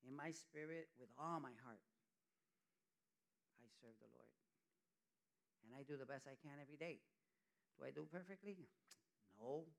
[0.03, 1.83] In my spirit, with all my heart,
[3.61, 4.33] I serve the Lord.
[5.63, 7.03] And I do the best I can every day.
[7.77, 8.65] Do I do perfectly?
[9.37, 9.69] No.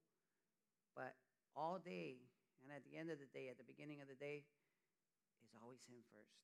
[0.95, 1.19] But
[1.59, 2.23] all day,
[2.63, 4.47] and at the end of the day, at the beginning of the day,
[5.43, 6.39] it's always Him first.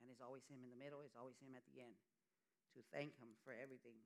[0.00, 1.96] And it's always Him in the middle, it's always Him at the end
[2.76, 4.00] to thank Him for everything.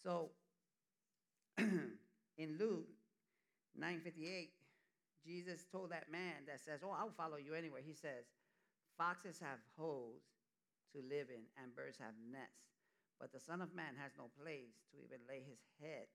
[0.00, 0.32] So,
[1.60, 2.88] in Luke
[3.76, 4.50] 9:58,
[5.24, 8.28] Jesus told that man that says, "Oh, I'll follow you anywhere." He says,
[8.96, 10.22] "Foxes have holes
[10.92, 12.73] to live in, and birds have nests,
[13.24, 16.08] but the Son of Man has no place to even lay his head."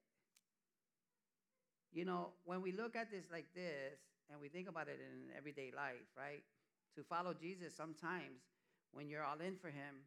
[1.89, 3.97] You know, when we look at this like this,
[4.29, 6.43] and we think about it in everyday life, right?
[6.93, 8.45] To follow Jesus, sometimes
[8.91, 10.05] when you're all in for Him,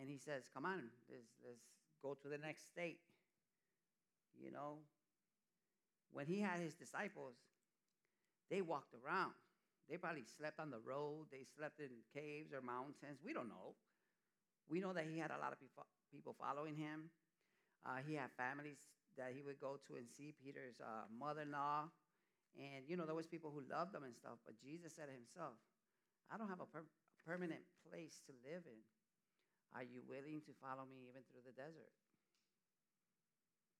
[0.00, 1.60] and He says, "Come on, let's let's
[2.00, 3.02] go to the next state,"
[4.40, 4.78] you know,
[6.10, 7.36] when he had his disciples,
[8.48, 9.34] they walked around.
[9.90, 13.20] They probably slept on the road, they slept in caves or mountains.
[13.22, 13.76] We don't know.
[14.68, 17.10] We know that he had a lot of people following him.
[17.86, 18.82] Uh, he had families
[19.16, 21.88] that he would go to and see Peter's uh, mother in law.
[22.58, 24.40] And, you know, there was people who loved him and stuff.
[24.44, 25.54] But Jesus said himself,
[26.32, 26.88] I don't have a per-
[27.22, 28.80] permanent place to live in.
[29.74, 31.94] Are you willing to follow me even through the desert?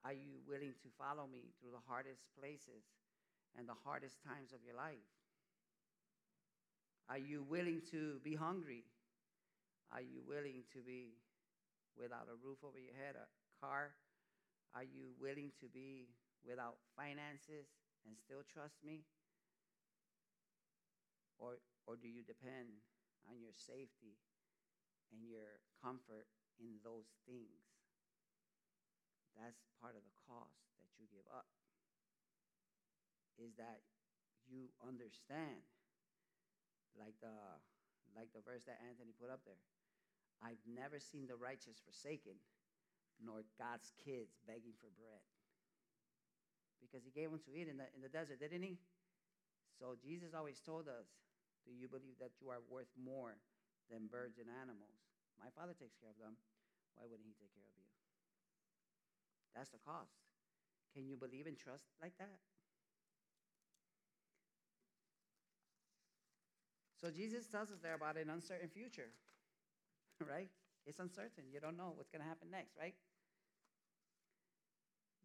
[0.05, 2.87] Are you willing to follow me through the hardest places
[3.59, 5.03] and the hardest times of your life?
[7.09, 8.85] Are you willing to be hungry?
[9.93, 11.23] Are you willing to be
[11.95, 13.27] without a roof over your head, a
[13.63, 13.95] car?
[14.75, 16.13] Are you willing to be
[16.45, 17.71] without finances
[18.05, 19.07] and still trust me?
[21.39, 22.83] Or, or do you depend
[23.29, 24.19] on your safety
[25.13, 26.27] and your comfort
[26.59, 27.63] in those things?
[29.37, 31.49] That's part of the cost that you give up.
[33.37, 33.85] Is that
[34.49, 35.61] you understand,
[36.97, 37.37] like the
[38.17, 39.61] like the verse that Anthony put up there.
[40.45, 42.37] I've never seen the righteous forsaken,
[43.21, 45.25] nor God's kids begging for bread.
[46.85, 48.77] Because he gave them to eat in the, in the desert, didn't he?
[49.81, 51.09] So Jesus always told us,
[51.65, 53.37] Do you believe that you are worth more
[53.89, 54.97] than birds and animals?
[55.41, 56.37] My father takes care of them.
[56.97, 57.89] Why wouldn't he take care of you?
[59.53, 60.17] That's the cost.
[60.97, 62.41] Can you believe and trust like that?
[67.01, 69.13] So Jesus tells us there about an uncertain future,
[70.31, 70.49] right?
[70.87, 71.45] It's uncertain.
[71.53, 72.95] You don't know what's going to happen next, right?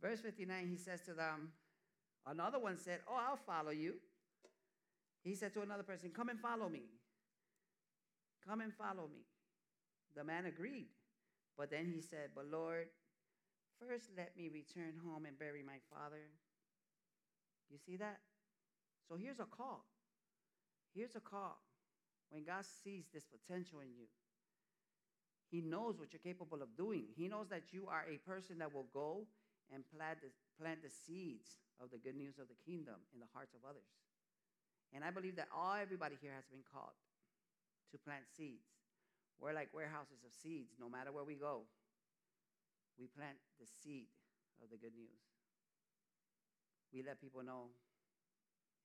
[0.02, 1.50] Verse 59, he says to them,
[2.26, 3.96] Another one said, Oh, I'll follow you.
[5.24, 6.84] He said to another person, Come and follow me.
[8.48, 9.22] Come and follow me.
[10.16, 10.88] The man agreed.
[11.58, 12.88] But then he said, But Lord,
[13.82, 16.30] First, let me return home and bury my father.
[17.72, 18.20] You see that?
[19.10, 19.86] So here's a call.
[20.94, 21.58] Here's a call.
[22.30, 24.06] When God sees this potential in you,
[25.52, 27.12] He knows what you're capable of doing.
[27.16, 29.28] He knows that you are a person that will go
[29.68, 33.28] and plant the, plant the seeds of the good news of the kingdom in the
[33.36, 33.92] hearts of others.
[34.96, 36.96] And I believe that all everybody here has been called
[37.92, 38.72] to plant seeds.
[39.40, 41.68] We're like warehouses of seeds no matter where we go
[43.02, 44.14] we plant the seed
[44.62, 45.26] of the good news.
[46.94, 47.74] We let people know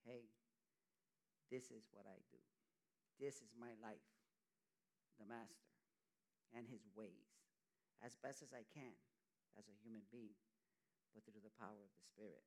[0.08, 0.24] hey,
[1.50, 2.40] this is what I do.
[3.18, 4.06] This is my life,
[5.18, 5.75] the Master,
[6.54, 7.30] and his ways,
[8.04, 8.92] as best as I can
[9.58, 10.36] as a human being,
[11.14, 12.44] but through the power of the Spirit.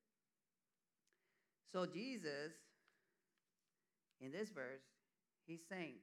[1.71, 2.53] So, Jesus,
[4.21, 4.85] in this verse,
[5.45, 5.97] he's saying,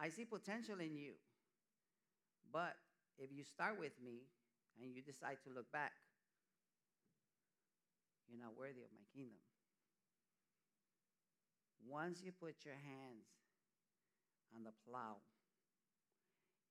[0.00, 1.14] I see potential in you,
[2.52, 2.76] but
[3.18, 4.28] if you start with me,
[4.82, 5.92] and you decide to look back,
[8.30, 9.42] you're not worthy of my kingdom.
[11.82, 13.26] Once you put your hands
[14.54, 15.18] on the plow,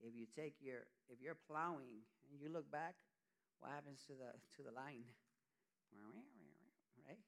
[0.01, 2.95] if you take your if you're plowing and you look back,
[3.59, 5.05] what happens to the to the line?
[7.01, 7.17] Right?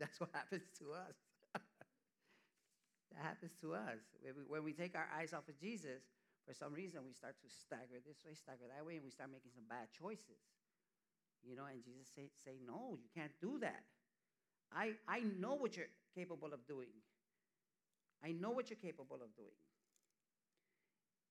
[0.00, 1.16] That's what happens to us.
[3.12, 4.00] that happens to us.
[4.22, 6.02] When we, when we take our eyes off of Jesus,
[6.46, 9.30] for some reason we start to stagger this way, stagger that way, and we start
[9.30, 10.40] making some bad choices.
[11.44, 13.84] You know, and Jesus say, say, no, you can't do that.
[14.72, 16.92] I, I know what you're capable of doing.
[18.22, 19.56] I know what you're capable of doing.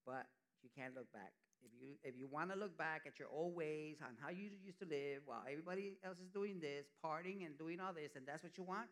[0.06, 0.26] But
[0.62, 1.32] you can't look back.
[1.62, 4.48] If you if you want to look back at your old ways on how you
[4.64, 8.24] used to live while everybody else is doing this, partying and doing all this, and
[8.26, 8.88] that's what you want,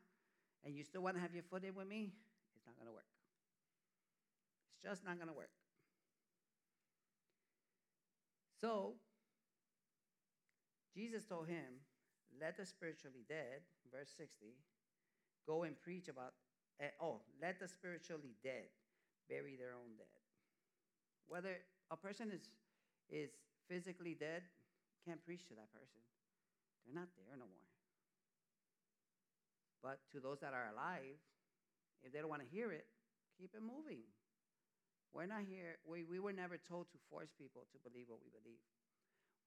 [0.65, 2.13] and you still want to have your foot in with me,
[2.55, 3.09] it's not going to work.
[4.75, 5.51] It's just not going to work.
[8.61, 8.95] So,
[10.95, 11.81] Jesus told him,
[12.41, 14.59] Let the spiritually dead, verse 60,
[15.47, 16.35] go and preach about,
[16.83, 18.69] uh, oh, let the spiritually dead
[19.29, 20.18] bury their own dead.
[21.29, 21.61] Whether
[21.93, 22.49] a person is,
[23.13, 23.31] is
[23.69, 24.43] physically dead,
[25.05, 26.01] can't preach to that person.
[26.85, 27.69] They're not there no more.
[29.85, 31.21] But to those that are alive,
[32.03, 32.89] if they don't want to hear it,
[33.37, 34.03] keep it moving.
[35.13, 38.29] We're not here, we, we were never told to force people to believe what we
[38.29, 38.61] believe.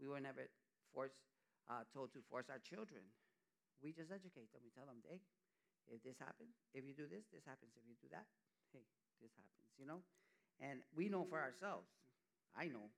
[0.02, 0.50] We were never
[0.94, 1.18] forced,
[1.70, 3.06] uh, told to force our children.
[3.82, 4.66] We just educate them.
[4.66, 5.22] We tell them, hey,
[5.90, 7.74] if this happens, if you do this, this happens.
[7.78, 8.26] If you do that,
[8.74, 8.86] hey,
[9.22, 10.02] this happens, you know?
[10.62, 11.90] And we know for ourselves.
[12.56, 12.94] I know.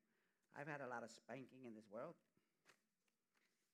[0.54, 2.14] I've had a lot of spanking in this world.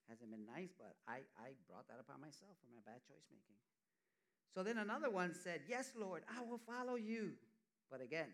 [0.08, 3.58] Hasn't been nice, but I, I brought that upon myself for my bad choice making.
[4.54, 7.38] So then another one said, Yes, Lord, I will follow you.
[7.92, 8.34] But again,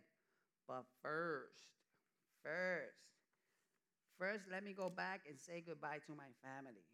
[0.68, 1.68] but first,
[2.44, 3.04] first,
[4.18, 6.88] first, let me go back and say goodbye to my family.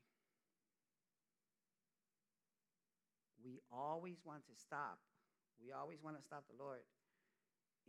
[3.43, 4.99] We always want to stop.
[5.61, 6.81] We always want to stop the Lord.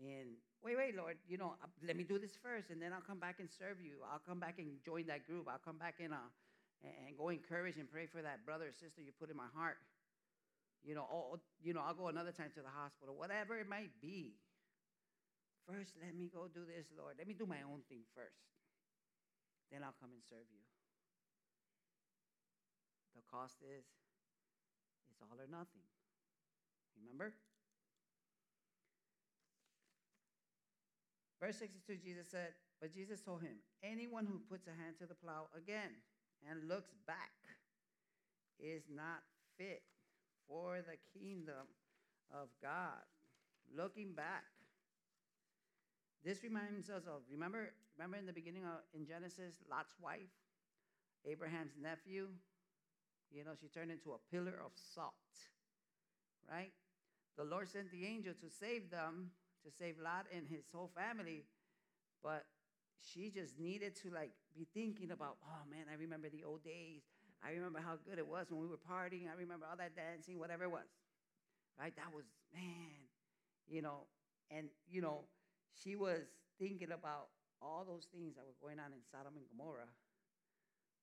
[0.01, 3.05] And wait, wait, Lord, you know, uh, let me do this first, and then I'll
[3.05, 4.01] come back and serve you.
[4.09, 5.49] I'll come back and join that group.
[5.49, 6.31] I'll come back in uh,
[6.83, 9.79] and go encourage and pray for that brother or sister you put in my heart.
[10.83, 13.95] You know, oh, you know, I'll go another time to the hospital, whatever it might
[14.01, 14.35] be.
[15.63, 17.15] First, let me go do this, Lord.
[17.19, 18.43] Let me do my own thing first.
[19.71, 20.67] Then I'll come and serve you.
[23.15, 23.87] The cost is
[25.07, 25.87] it's all or nothing.
[26.99, 27.31] Remember?
[31.43, 35.19] Verse 62, Jesus said, But Jesus told him, Anyone who puts a hand to the
[35.19, 35.91] plow again
[36.49, 37.35] and looks back
[38.61, 39.27] is not
[39.59, 39.83] fit
[40.47, 41.67] for the kingdom
[42.31, 43.03] of God.
[43.77, 44.45] Looking back.
[46.25, 50.31] This reminds us of remember remember in the beginning of in Genesis Lot's wife,
[51.27, 52.29] Abraham's nephew,
[53.35, 55.15] you know, she turned into a pillar of salt.
[56.49, 56.71] Right?
[57.37, 59.31] The Lord sent the angel to save them,
[59.65, 61.45] to save Lot and his whole family,
[62.23, 62.45] but
[63.03, 67.03] she just needed to like be thinking about, oh man, I remember the old days.
[67.43, 69.27] I remember how good it was when we were partying.
[69.27, 70.87] I remember all that dancing, whatever it was.
[71.79, 71.95] Right?
[71.97, 73.11] That was, man,
[73.67, 74.07] you know,
[74.51, 75.27] and, you know,
[75.75, 76.23] she was
[76.61, 79.91] thinking about all those things that were going on in Sodom and Gomorrah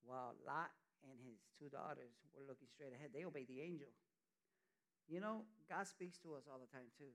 [0.06, 0.72] while Lot
[1.04, 3.12] and his two daughters were looking straight ahead.
[3.12, 3.92] They obeyed the angel.
[5.10, 7.12] You know, God speaks to us all the time, too.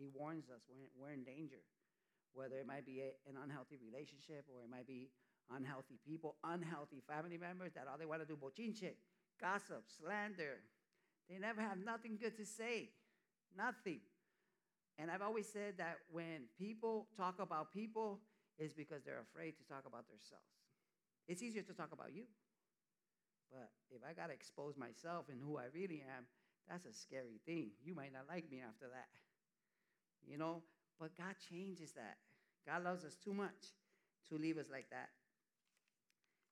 [0.00, 1.60] He warns us we're, we're in danger
[2.32, 5.10] whether it might be a, an unhealthy relationship or it might be
[5.50, 8.94] unhealthy people, unhealthy family members that all they want to do bochinche,
[9.40, 10.62] gossip, slander.
[11.28, 12.90] They never have nothing good to say,
[13.56, 14.00] nothing.
[14.98, 18.20] And I've always said that when people talk about people,
[18.58, 20.44] it's because they're afraid to talk about themselves.
[21.26, 22.24] It's easier to talk about you.
[23.50, 26.26] But if I got to expose myself and who I really am,
[26.68, 27.70] that's a scary thing.
[27.82, 29.10] You might not like me after that.
[30.28, 30.62] You know,
[30.98, 32.16] but God changes that.
[32.66, 33.74] God loves us too much
[34.28, 35.08] to leave us like that.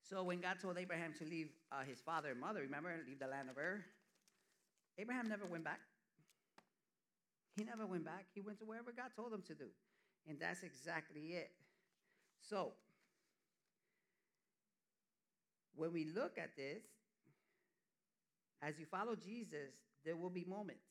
[0.08, 3.26] So when God told Abraham to leave uh, his father and mother, remember, leave the
[3.26, 3.84] land of Ur,
[4.96, 5.80] Abraham never went back.
[7.56, 8.26] He never went back.
[8.34, 9.66] He went to wherever God told him to do.
[10.26, 11.50] And that's exactly it.
[12.40, 12.72] So,
[15.74, 16.82] when we look at this,
[18.62, 20.86] as you follow Jesus, there will be moments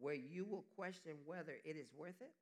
[0.00, 2.32] where you will question whether it is worth it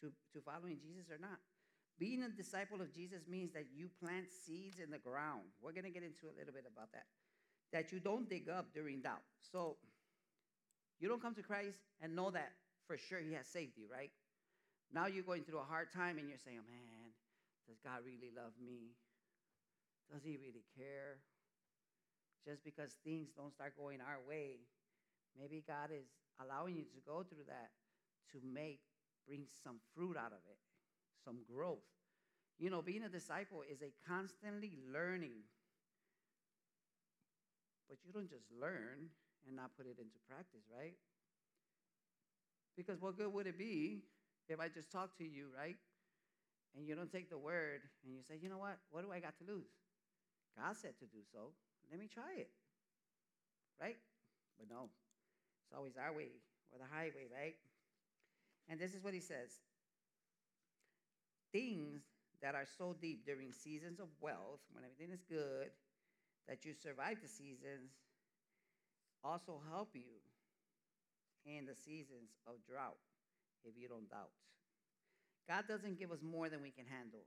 [0.00, 1.40] to, to following Jesus or not.
[1.98, 5.50] Being a disciple of Jesus means that you plant seeds in the ground.
[5.60, 7.10] We're going to get into a little bit about that.
[7.72, 9.24] That you don't dig up during doubt.
[9.50, 9.76] So
[11.00, 12.52] you don't come to Christ and know that
[12.86, 14.10] for sure He has saved you, right?
[14.92, 17.10] Now you're going through a hard time and you're saying, man,
[17.66, 18.94] does God really love me?
[20.12, 21.18] Does He really care?
[22.46, 24.62] Just because things don't start going our way
[25.38, 26.06] Maybe God is
[26.42, 27.70] allowing you to go through that
[28.32, 28.80] to make,
[29.26, 30.58] bring some fruit out of it,
[31.24, 31.86] some growth.
[32.58, 35.46] You know, being a disciple is a constantly learning.
[37.88, 39.08] But you don't just learn
[39.46, 40.94] and not put it into practice, right?
[42.76, 44.02] Because what good would it be
[44.48, 45.76] if I just talk to you, right?
[46.76, 48.78] And you don't take the word and you say, you know what?
[48.90, 49.70] What do I got to lose?
[50.56, 51.54] God said to do so.
[51.90, 52.50] Let me try it.
[53.80, 53.96] Right?
[54.58, 54.90] But no,
[55.68, 56.32] it's always our way
[56.72, 57.54] or the highway, right?
[58.68, 59.60] And this is what he says
[61.52, 62.02] Things
[62.40, 65.68] that are so deep during seasons of wealth, when everything is good,
[66.48, 67.92] that you survive the seasons,
[69.24, 70.16] also help you
[71.44, 73.00] in the seasons of drought
[73.64, 74.32] if you don't doubt.
[75.48, 77.24] God doesn't give us more than we can handle.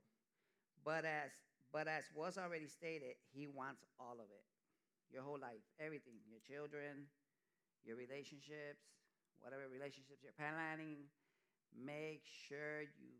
[0.84, 1.30] But as
[1.72, 4.44] but as was already stated, he wants all of it.
[5.10, 7.08] Your whole life, everything, your children,
[7.84, 8.82] your relationships,
[9.42, 11.10] whatever relationships you're planning,
[11.74, 13.18] make sure you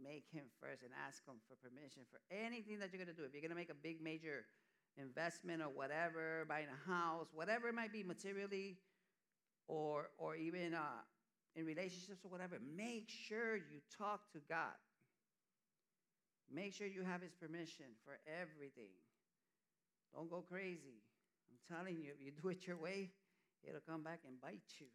[0.00, 3.28] make him first and ask him for permission for anything that you're going to do.
[3.28, 4.48] If you're going to make a big major
[4.96, 8.78] investment or whatever, buying a house, whatever it might be materially
[9.68, 11.04] or or even uh,
[11.56, 14.76] in relationships or whatever, make sure you talk to God.
[16.52, 18.92] Make sure you have his permission for everything.
[20.14, 21.00] Don't go crazy.
[21.48, 23.10] I'm telling you, if you do it your way,
[23.66, 24.86] it'll come back and bite you.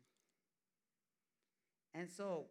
[1.93, 2.45] And so,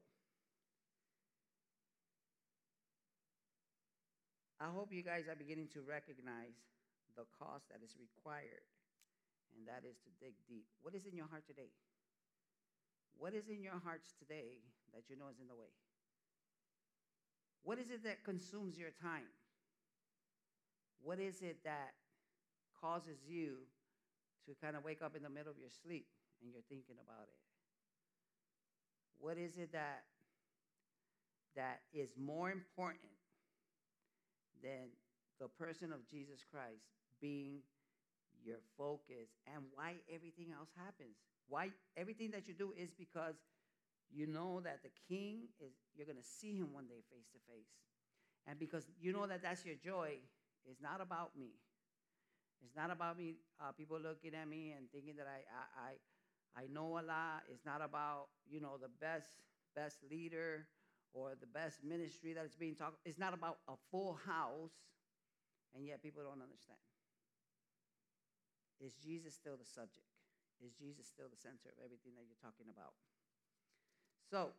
[4.61, 6.57] I hope you guys are beginning to recognize
[7.17, 8.65] the cost that is required,
[9.55, 10.67] and that is to dig deep.
[10.81, 11.71] What is in your heart today?
[13.17, 15.73] What is in your hearts today that you know is in the way?
[17.63, 19.29] What is it that consumes your time?
[21.03, 21.95] What is it that
[22.81, 23.69] causes you
[24.47, 26.07] to kind of wake up in the middle of your sleep
[26.43, 27.41] and you're thinking about it?
[29.19, 30.05] What is it that
[31.57, 33.11] that is more important
[34.63, 34.93] than
[35.41, 36.85] the person of Jesus Christ
[37.21, 37.61] being
[38.45, 41.17] your focus and why everything else happens.
[41.49, 43.35] Why everything that you do is because
[44.13, 47.41] you know that the king is you're going to see him one day face to
[47.51, 47.73] face.
[48.47, 50.19] And because you know that that's your joy,
[50.65, 51.59] it's not about me.
[52.65, 55.93] It's not about me uh, people looking at me and thinking that I, I I
[56.57, 57.45] I know a lot.
[57.53, 59.29] It's not about, you know, the best
[59.75, 60.67] best leader
[61.13, 62.97] or the best ministry that is being talked.
[63.05, 64.73] It's not about a full house,
[65.75, 66.81] and yet people don't understand.
[68.81, 70.09] Is Jesus still the subject?
[70.65, 72.93] Is Jesus still the center of everything that you're talking about?
[74.31, 74.53] So,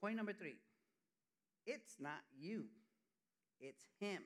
[0.00, 0.56] point number three
[1.66, 2.66] it's not you,
[3.60, 4.22] it's him.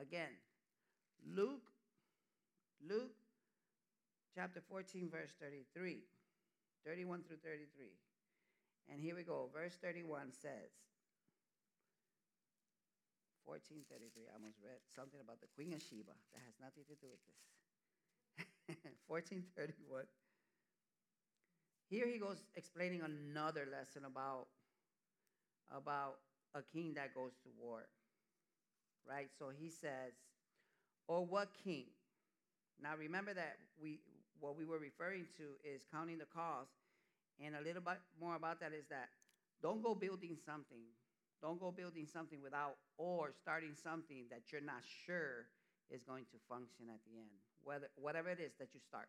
[0.00, 0.32] Again,
[1.24, 1.70] Luke,
[2.86, 3.16] Luke
[4.34, 6.04] chapter 14, verse 33.
[6.84, 7.90] 31 through 33.
[8.92, 9.50] And here we go.
[9.50, 10.70] Verse 31 says,
[13.46, 16.14] 1433, I almost read something about the Queen of Sheba.
[16.34, 17.42] That has nothing to do with this.
[19.06, 20.06] 1431.
[21.86, 24.50] Here he goes explaining another lesson about,
[25.70, 26.18] about
[26.54, 27.86] a king that goes to war.
[29.08, 29.28] Right?
[29.38, 30.12] So he says,
[31.06, 31.86] or what king?
[32.82, 34.00] Now remember that we
[34.40, 36.72] what we were referring to is counting the cost.
[37.40, 39.08] And a little bit more about that is that
[39.62, 40.84] don't go building something.
[41.42, 45.48] Don't go building something without or starting something that you're not sure
[45.90, 47.30] is going to function at the end,
[47.62, 49.08] whether, whatever it is that you start.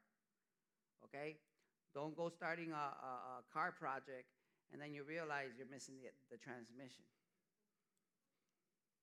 [1.04, 1.38] Okay?
[1.96, 4.28] Don't go starting a, a, a car project
[4.72, 7.08] and then you realize you're missing the, the transmission.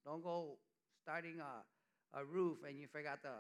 [0.05, 0.61] Don't go
[1.05, 3.35] starting a, a roof and you forgot the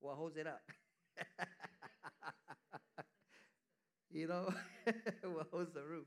[0.00, 0.60] what holds it up?
[4.10, 4.52] you know,
[5.22, 6.06] what holds the roof?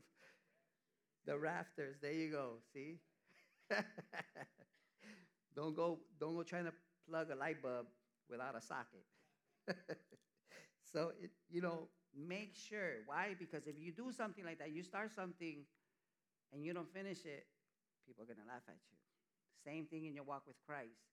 [1.26, 1.96] The rafters.
[2.00, 2.54] There you go.
[2.72, 2.98] See?
[5.54, 5.98] don't go.
[6.20, 6.72] Don't go trying to
[7.08, 7.86] plug a light bulb
[8.28, 9.04] without a socket.
[10.92, 13.02] so it, you know, make sure.
[13.06, 13.34] Why?
[13.38, 15.64] Because if you do something like that, you start something,
[16.52, 17.46] and you don't finish it,
[18.08, 18.96] people are gonna laugh at you.
[19.60, 21.04] Same thing in your walk with Christ.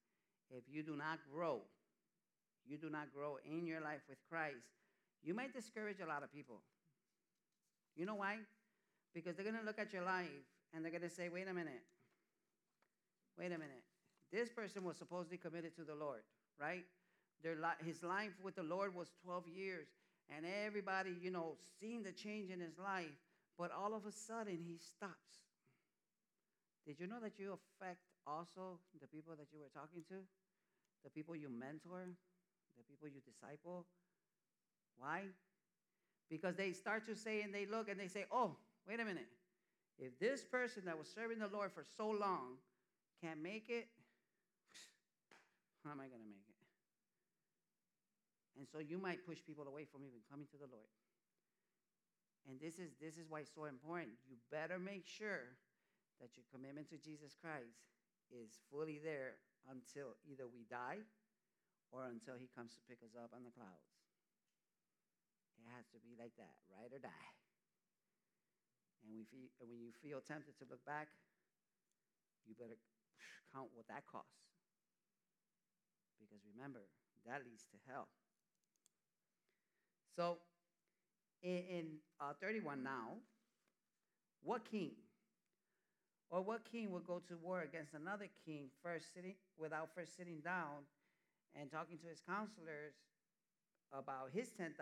[0.50, 1.62] If you do not grow,
[2.66, 4.72] you do not grow in your life with Christ,
[5.24, 6.62] you might discourage a lot of people.
[7.96, 8.38] You know why?
[9.14, 10.30] Because they're going to look at your life
[10.74, 11.82] and they're going to say, wait a minute.
[13.38, 13.84] Wait a minute.
[14.32, 16.22] This person was supposedly committed to the Lord,
[16.60, 16.84] right?
[17.44, 19.88] Their li- his life with the Lord was 12 years,
[20.36, 23.16] and everybody, you know, seen the change in his life,
[23.58, 25.45] but all of a sudden he stops.
[26.86, 30.22] Did you know that you affect also the people that you were talking to?
[31.04, 32.14] The people you mentor,
[32.78, 33.86] the people you disciple.
[34.98, 35.24] Why?
[36.30, 38.56] Because they start to say and they look and they say, oh,
[38.88, 39.28] wait a minute.
[39.98, 42.60] If this person that was serving the Lord for so long
[43.22, 43.88] can't make it,
[45.84, 46.56] how am I going to make it?
[48.58, 50.92] And so you might push people away from even coming to the Lord.
[52.48, 54.16] And this is this is why it's so important.
[54.30, 55.58] You better make sure
[56.20, 57.84] that your commitment to Jesus Christ
[58.32, 59.38] is fully there
[59.68, 61.04] until either we die
[61.92, 63.94] or until he comes to pick us up on the clouds.
[65.60, 67.30] It has to be like that, ride or die.
[69.06, 71.10] And we feel, when you feel tempted to look back,
[72.46, 72.78] you better
[73.54, 74.50] count what that costs.
[76.18, 76.90] Because remember,
[77.26, 78.08] that leads to hell.
[80.16, 80.38] So,
[81.44, 81.86] in, in
[82.22, 83.20] uh, 31 now,
[84.42, 84.94] what king
[86.30, 90.40] or what king would go to war against another king first sitting without first sitting
[90.40, 90.84] down
[91.60, 92.94] and talking to his counselors
[93.94, 94.76] about his 10,000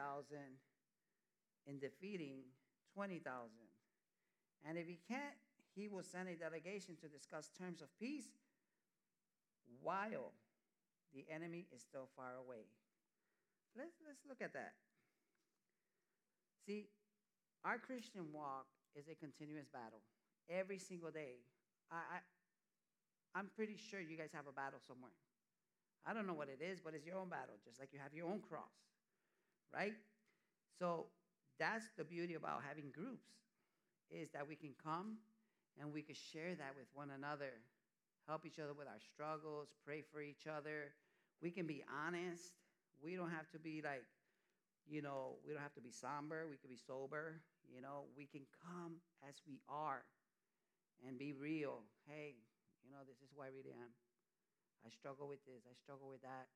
[1.68, 2.40] in defeating
[2.96, 3.22] 20,000.
[4.68, 5.36] And if he can't,
[5.76, 8.30] he will send a delegation to discuss terms of peace
[9.82, 10.32] while
[11.14, 12.66] the enemy is still far away.
[13.78, 14.74] Let's, let's look at that.
[16.66, 16.88] See,
[17.66, 18.66] our Christian walk
[18.96, 20.02] is a continuous battle
[20.50, 21.42] every single day.
[21.92, 25.16] I, I, I'm pretty sure you guys have a battle somewhere.
[26.06, 28.14] I don't know what it is, but it's your own battle, just like you have
[28.14, 28.76] your own cross,
[29.74, 29.94] right?
[30.78, 31.08] So
[31.60, 33.30] that's the beauty about having groups,
[34.12, 35.18] is that we can come
[35.80, 37.64] and we can share that with one another,
[38.28, 40.94] help each other with our struggles, pray for each other.
[41.42, 42.54] We can be honest.
[43.02, 44.04] We don't have to be like,
[44.88, 46.48] you know, we don't have to be somber.
[46.50, 47.42] We can be sober.
[47.74, 48.96] You know, we can come
[49.28, 50.04] as we are
[51.08, 51.84] and be real.
[52.08, 52.36] Hey,
[52.84, 53.92] you know, this is who I really am.
[54.86, 55.64] I struggle with this.
[55.68, 56.48] I struggle with that.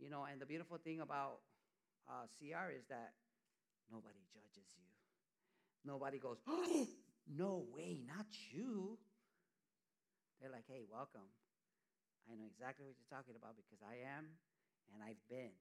[0.00, 1.44] You know, and the beautiful thing about
[2.08, 3.12] uh, CR is that
[3.92, 4.88] nobody judges you.
[5.84, 6.86] Nobody goes, oh,
[7.28, 8.96] no way, not you.
[10.40, 11.28] They're like, hey, welcome.
[12.28, 14.40] I know exactly what you're talking about because I am
[14.94, 15.52] and I've been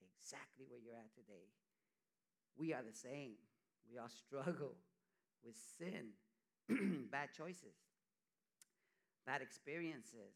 [0.00, 1.52] exactly where you're at today.
[2.56, 3.36] We are the same.
[3.88, 4.76] We all struggle
[5.44, 6.16] with sin,
[7.10, 7.76] bad choices,
[9.26, 10.34] bad experiences.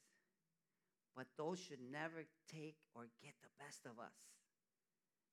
[1.17, 4.13] But those should never take or get the best of us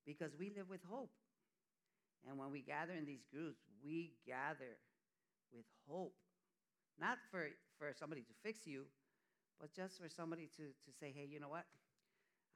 [0.05, 1.11] because we live with hope.
[2.27, 4.79] And when we gather in these groups, we gather
[5.51, 6.15] with hope.
[6.99, 8.85] Not for, for somebody to fix you,
[9.59, 11.65] but just for somebody to, to say, hey, you know what?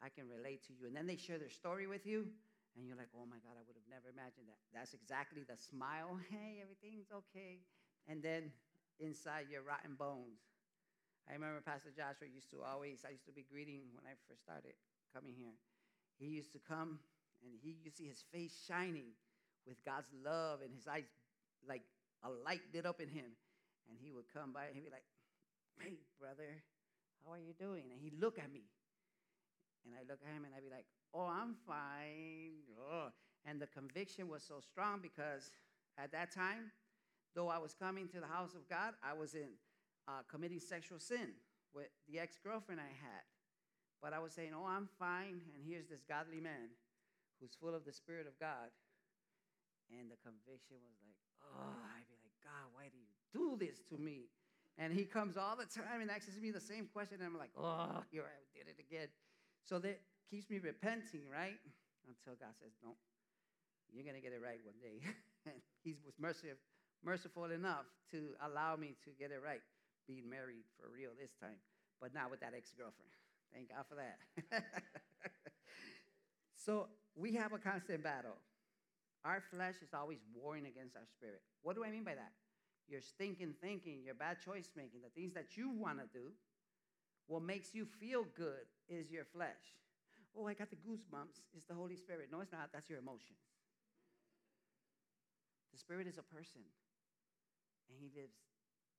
[0.01, 0.87] I can relate to you.
[0.87, 2.27] And then they share their story with you,
[2.77, 4.61] and you're like, oh my God, I would have never imagined that.
[4.71, 6.19] That's exactly the smile.
[6.29, 7.65] Hey, everything's okay.
[8.07, 8.51] And then
[8.99, 10.39] inside your rotten bones.
[11.29, 14.41] I remember Pastor Joshua used to always, I used to be greeting when I first
[14.41, 14.73] started
[15.13, 15.59] coming here.
[16.17, 16.99] He used to come
[17.43, 19.13] and he you see his face shining
[19.67, 21.03] with God's love and his eyes
[21.67, 21.83] like
[22.23, 23.35] a light lit up in him.
[23.89, 25.05] And he would come by and he'd be like,
[25.79, 26.63] Hey, brother,
[27.23, 27.83] how are you doing?
[27.91, 28.63] And he'd look at me.
[29.85, 32.63] And I look at him and I'd be like, Oh, I'm fine.
[32.79, 33.09] Oh.
[33.45, 35.51] And the conviction was so strong because
[35.97, 36.71] at that time,
[37.37, 39.53] though I was coming to the house of God, I was in
[40.09, 41.37] uh, committing sexual sin
[41.69, 43.23] with the ex girlfriend I had.
[44.01, 45.45] But I was saying, Oh, I'm fine.
[45.53, 46.73] And here's this godly man
[47.37, 48.73] who's full of the Spirit of God.
[49.93, 53.85] And the conviction was like, Oh, I'd be like, God, why do you do this
[53.93, 54.33] to me?
[54.81, 57.21] And he comes all the time and asks me the same question.
[57.21, 59.13] And I'm like, Oh, here I did it again.
[59.69, 61.61] So that keeps me repenting, right?
[62.09, 62.97] Until God says, No,
[63.93, 65.05] you're going to get it right one day.
[65.45, 66.57] and he was merciful,
[67.03, 69.61] merciful enough to allow me to get it right
[70.07, 71.59] being married for real this time,
[72.01, 73.11] but not with that ex girlfriend.
[73.53, 74.17] Thank God for that.
[76.55, 78.37] so we have a constant battle.
[79.25, 81.41] Our flesh is always warring against our spirit.
[81.61, 82.31] What do I mean by that?
[82.87, 86.31] Your stinking thinking, your bad choice making, the things that you want to do,
[87.27, 89.75] what makes you feel good is your flesh.
[90.37, 91.43] Oh, I got the goosebumps.
[91.55, 92.29] It's the Holy Spirit.
[92.31, 92.69] No, it's not.
[92.71, 93.39] That's your emotions.
[95.73, 96.61] The Spirit is a person,
[97.89, 98.37] and He lives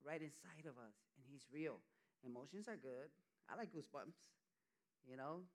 [0.05, 1.79] right inside of us, and He's real.
[2.25, 3.13] Emotions are good.
[3.49, 4.19] I like goosebumps.
[5.09, 5.47] You know,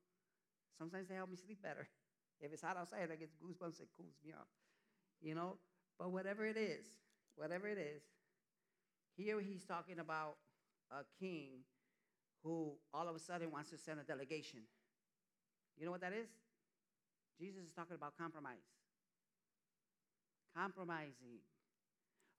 [0.77, 1.87] sometimes they help me sleep better.
[2.41, 3.79] If it's hot outside, I get goosebumps.
[3.79, 4.51] It cools me off.
[5.21, 5.55] You know,
[5.97, 6.83] but whatever it is,
[7.37, 8.03] whatever it is,
[9.15, 10.35] here he's talking about
[10.91, 11.63] a king
[12.43, 14.59] who all of a sudden wants to send a delegation.
[15.77, 16.27] You know what that is?
[17.39, 18.67] Jesus is talking about compromise.
[20.55, 21.39] Compromising.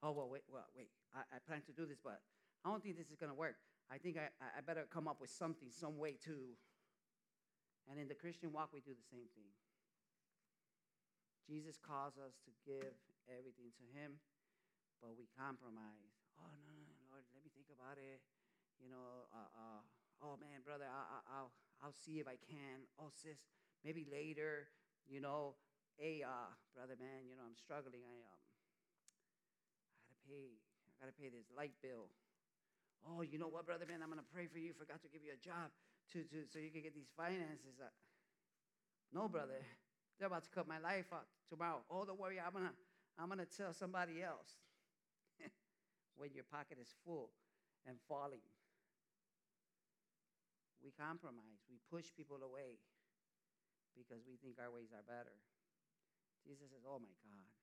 [0.05, 0.93] Oh, well, wait, well, wait.
[1.17, 2.21] I, I plan to do this, but
[2.61, 3.57] I don't think this is going to work.
[3.89, 6.53] I think I, I better come up with something, some way to.
[7.89, 9.49] And in the Christian walk, we do the same thing.
[11.49, 12.93] Jesus calls us to give
[13.33, 14.21] everything to Him,
[15.01, 16.13] but we compromise.
[16.37, 18.21] Oh, no, no, Lord, let me think about it.
[18.77, 19.81] You know, uh, uh,
[20.21, 22.85] oh, man, brother, I, I, I'll, I'll see if I can.
[23.01, 23.41] Oh, sis,
[23.81, 24.69] maybe later.
[25.09, 25.57] You know,
[25.97, 28.05] hey, uh, brother, man, you know, I'm struggling.
[28.05, 28.44] I, um,
[30.25, 30.61] pay
[31.01, 32.09] I got to pay this light bill.
[33.05, 34.01] Oh, you know what, brother man?
[34.01, 34.73] I'm to pray for you.
[34.73, 35.69] Forgot to give you a job
[36.17, 37.77] to, to, so you can get these finances.
[37.77, 37.93] Uh,
[39.13, 39.61] no, brother.
[40.17, 41.83] They're about to cut my life out tomorrow.
[41.91, 42.39] Oh, don't worry.
[42.39, 42.73] I'm to
[43.19, 44.59] I'm gonna tell somebody else.
[46.19, 47.31] when your pocket is full
[47.87, 48.43] and falling.
[50.83, 51.63] We compromise.
[51.71, 52.83] We push people away
[53.95, 55.35] because we think our ways are better.
[56.43, 57.54] Jesus says, Oh my God,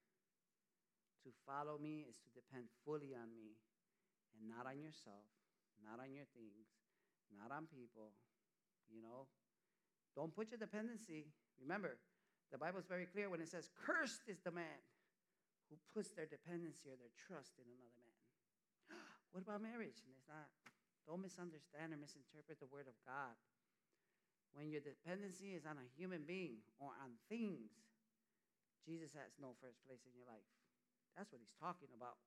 [1.23, 3.57] to follow me is to depend fully on me
[4.37, 5.27] and not on yourself,
[5.81, 6.73] not on your things,
[7.31, 8.13] not on people.
[8.91, 9.29] You know,
[10.15, 11.31] don't put your dependency.
[11.61, 11.95] Remember,
[12.51, 14.79] the Bible is very clear when it says, Cursed is the man
[15.71, 18.19] who puts their dependency or their trust in another man.
[19.31, 20.03] what about marriage?
[20.03, 20.51] And it's not,
[21.07, 23.39] don't misunderstand or misinterpret the word of God.
[24.51, 27.71] When your dependency is on a human being or on things,
[28.83, 30.43] Jesus has no first place in your life.
[31.17, 32.17] That's what he's talking about.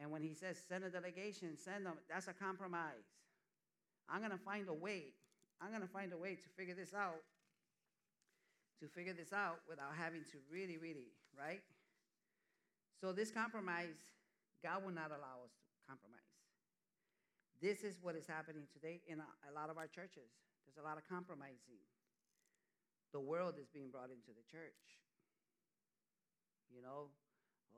[0.00, 3.04] And when he says send a delegation, send them, that's a compromise.
[4.08, 5.12] I'm going to find a way.
[5.60, 7.20] I'm going to find a way to figure this out.
[8.80, 11.60] To figure this out without having to really, really, right?
[12.96, 14.00] So, this compromise,
[14.64, 16.20] God will not allow us to compromise.
[17.60, 20.32] This is what is happening today in a, a lot of our churches.
[20.64, 21.76] There's a lot of compromising.
[23.12, 24.80] The world is being brought into the church.
[26.72, 27.12] You know,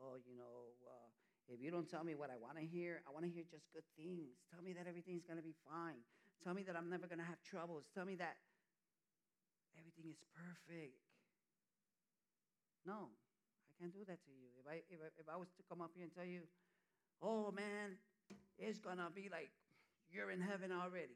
[0.01, 1.09] oh, you know, uh,
[1.49, 3.67] if you don't tell me what I want to hear, I want to hear just
[3.75, 4.39] good things.
[4.49, 6.01] Tell me that everything's going to be fine.
[6.45, 7.85] Tell me that I'm never going to have troubles.
[7.95, 8.39] Tell me that
[9.79, 10.97] everything is perfect.
[12.87, 13.15] No,
[13.69, 14.51] I can't do that to you.
[14.59, 16.43] If I, if I, if I was to come up here and tell you,
[17.23, 17.95] oh man,
[18.59, 19.51] it's gonna be like
[20.11, 21.15] you're in heaven already,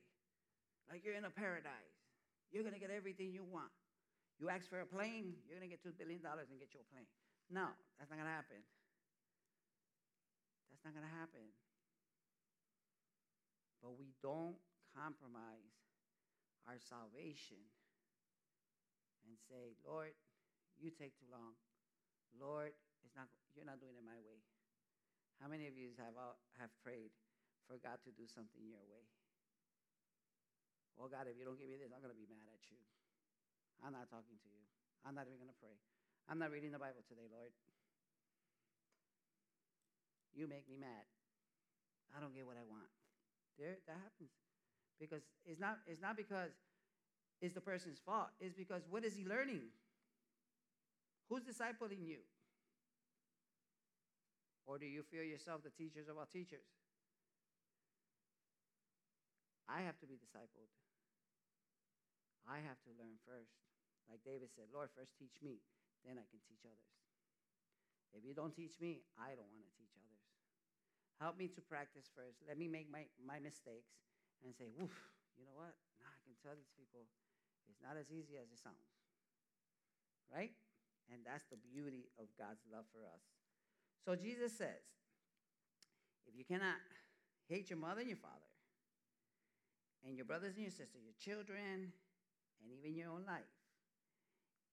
[0.90, 1.98] like you're in a paradise.
[2.52, 3.74] You're gonna get everything you want.
[4.38, 7.10] You ask for a plane, you're gonna get two billion dollars and get your plane.
[7.50, 8.58] No, that's not gonna happen.
[10.70, 11.46] That's not gonna happen.
[13.82, 14.58] But we don't
[14.96, 15.78] compromise
[16.66, 17.62] our salvation
[19.26, 20.14] and say, Lord,
[20.78, 21.54] you take too long.
[22.34, 22.74] Lord,
[23.06, 24.42] it's not, you're not doing it my way.
[25.38, 27.12] How many of you have, uh, have prayed
[27.68, 29.04] for God to do something your way?
[30.96, 32.80] Well, God, if you don't give me this, I'm going to be mad at you.
[33.84, 34.64] I'm not talking to you.
[35.04, 35.76] I'm not even going to pray.
[36.28, 37.54] I'm not reading the Bible today, Lord.
[40.34, 41.06] You make me mad.
[42.16, 42.90] I don't get what I want.
[43.58, 44.34] There, that happens.
[45.00, 46.50] Because it's not, it's not because
[47.40, 48.28] it's the person's fault.
[48.40, 49.70] It's because what is he learning?
[51.28, 52.20] Who's discipling you?
[54.66, 56.66] Or do you feel yourself the teachers of all teachers?
[59.68, 60.70] I have to be discipled.
[62.46, 63.54] I have to learn first.
[64.06, 65.58] Like David said, Lord, first teach me,
[66.06, 66.94] then I can teach others.
[68.14, 70.22] If you don't teach me, I don't want to teach others.
[71.18, 72.40] Help me to practice first.
[72.46, 73.92] Let me make my, my mistakes
[74.46, 74.94] and say, woof,
[75.36, 75.74] you know what?
[76.00, 77.04] Now I can tell these people
[77.66, 78.88] it's not as easy as it sounds.
[80.30, 80.54] Right?
[81.10, 83.22] And that's the beauty of God's love for us.
[84.06, 84.86] So Jesus says,
[86.26, 86.78] if you cannot
[87.50, 88.46] hate your mother and your father,
[90.06, 91.90] and your brothers and your sisters, your children,
[92.62, 93.50] and even your own life,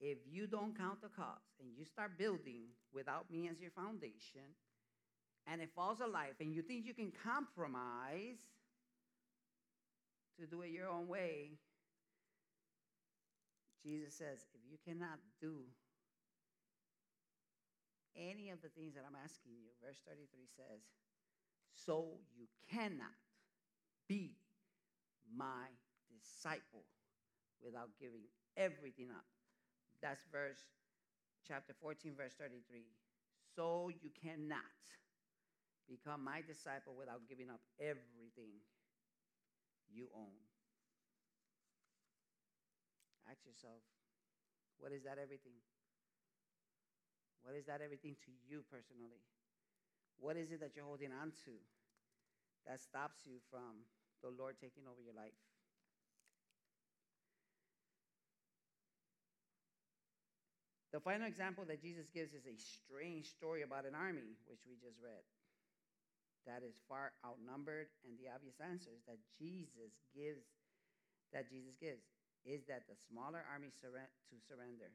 [0.04, 4.51] if you don't count the cost and you start building without me as your foundation,
[5.47, 8.39] and it falls alive, and you think you can compromise
[10.39, 11.51] to do it your own way,
[13.82, 15.56] Jesus says, if you cannot do
[18.16, 19.70] any of the things that I'm asking you.
[19.84, 20.82] Verse 33 says,
[21.74, 23.18] So you cannot
[24.08, 24.36] be
[25.36, 25.72] my
[26.12, 26.86] disciple
[27.64, 28.24] without giving
[28.58, 29.26] everything up.
[30.04, 30.60] That's verse
[31.47, 32.84] chapter 14, verse 33.
[33.56, 34.60] So you cannot
[35.88, 38.60] become my disciple without giving up everything
[39.88, 40.36] you own.
[43.32, 43.80] Ask yourself,
[44.76, 45.56] what is that everything?
[47.39, 49.24] What is that everything to you personally?
[50.20, 51.56] What is it that you're holding on to
[52.68, 53.88] that stops you from
[54.20, 55.39] the Lord taking over your life?
[60.94, 64.78] The final example that Jesus gives is a strange story about an army, which we
[64.78, 65.26] just read,
[66.46, 70.46] that is far outnumbered, and the obvious answer is that Jesus gives,
[71.34, 72.06] that Jesus gives,
[72.46, 74.94] is that the smaller army surre- to surrender.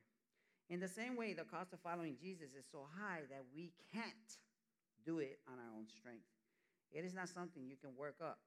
[0.70, 4.30] In the same way, the cost of following Jesus is so high that we can't
[5.02, 6.30] do it on our own strength.
[6.94, 8.38] It is not something you can work up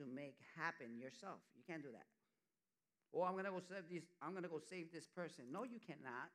[0.00, 1.38] to make happen yourself.
[1.54, 2.08] You can't do that.
[3.14, 4.08] Oh, I'm gonna go save this.
[4.20, 5.46] I'm gonna go save this person.
[5.52, 6.32] No, you cannot.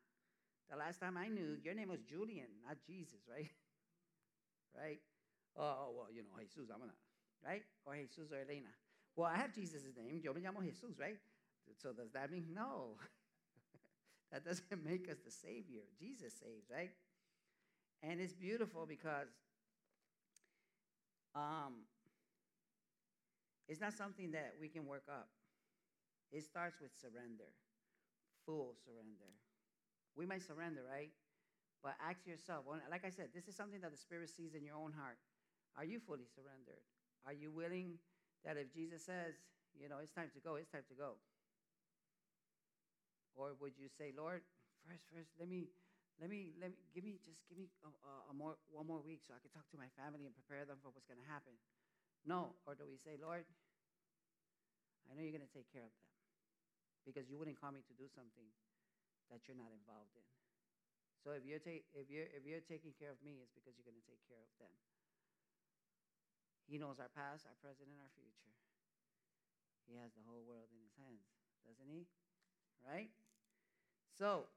[0.69, 3.49] The last time I knew, your name was Julian, not Jesus, right?
[4.77, 4.99] right?
[5.55, 6.97] Oh, oh, well, you know, Jesus, I'm gonna,
[7.45, 7.61] right?
[7.85, 8.73] Or Jesus or Elena.
[9.15, 10.21] Well, I have Jesus' name.
[10.23, 11.17] Yo me llamo Jesus, right?
[11.77, 12.97] So does that mean no?
[14.31, 15.83] That doesn't make us the Savior.
[15.99, 16.89] Jesus saves, right?
[18.01, 19.27] And it's beautiful because
[21.35, 21.85] um,
[23.67, 25.29] it's not something that we can work up.
[26.31, 27.53] It starts with surrender,
[28.43, 29.29] full surrender.
[30.15, 31.11] We might surrender, right?
[31.81, 34.79] But ask yourself, like I said, this is something that the Spirit sees in your
[34.79, 35.19] own heart.
[35.75, 36.79] Are you fully surrendered?
[37.25, 37.99] Are you willing
[38.45, 39.35] that if Jesus says,
[39.75, 41.19] you know, it's time to go, it's time to go?
[43.35, 44.45] Or would you say, Lord,
[44.85, 45.73] first, first, let me
[46.21, 47.89] let me let me give me just give me a,
[48.29, 50.77] a, more one more week so I can talk to my family and prepare them
[50.77, 51.57] for what's going to happen.
[52.23, 53.43] No, or do we say, Lord,
[55.09, 56.07] I know you're going to take care of them
[57.03, 58.47] because you wouldn't call me to do something
[59.31, 60.27] that you're not involved in.
[61.23, 63.87] So if you're ta- if you're if you're taking care of me, it's because you're
[63.87, 64.73] going to take care of them.
[66.67, 68.55] He knows our past, our present, and our future.
[69.87, 71.27] He has the whole world in his hands,
[71.63, 72.07] doesn't he?
[72.83, 73.11] Right?
[74.17, 74.47] So,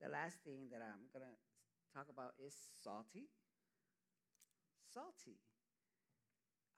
[0.00, 1.36] the last thing that I'm going to
[1.94, 3.30] talk about is salty.
[4.92, 5.38] Salty.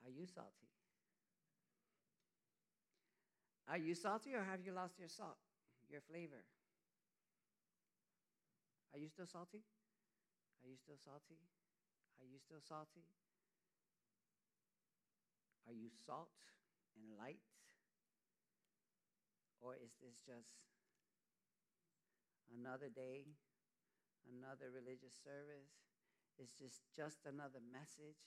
[0.03, 0.78] Are you salty?
[3.69, 5.37] Are you salty or have you lost your salt,
[5.93, 6.41] your flavor?
[8.93, 9.61] Are you still salty?
[10.65, 11.37] Are you still salty?
[12.17, 13.05] Are you still salty?
[15.69, 16.33] Are you salt
[16.97, 17.45] and light?
[19.61, 20.49] Or is this just
[22.49, 23.29] another day,
[24.25, 25.69] another religious service?
[26.41, 28.17] It's just just another message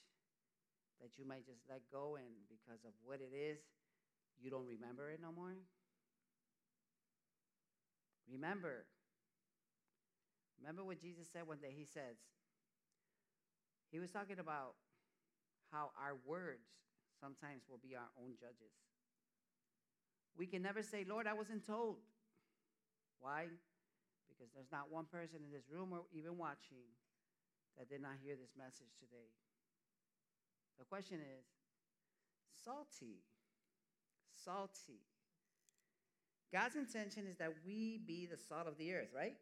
[1.03, 3.59] that you might just let go and because of what it is,
[4.43, 5.55] you don't remember it no more?
[8.29, 8.85] Remember.
[10.59, 11.73] Remember what Jesus said one day?
[11.75, 12.19] He says,
[13.91, 14.75] he was talking about
[15.71, 16.67] how our words
[17.19, 18.73] sometimes will be our own judges.
[20.35, 21.97] We can never say, Lord, I wasn't told.
[23.19, 23.47] Why?
[24.27, 26.89] Because there's not one person in this room or even watching
[27.77, 29.29] that did not hear this message today.
[30.79, 31.45] The question is
[32.65, 33.21] salty.
[34.43, 35.01] Salty.
[36.51, 39.35] God's intention is that we be the salt of the earth, right?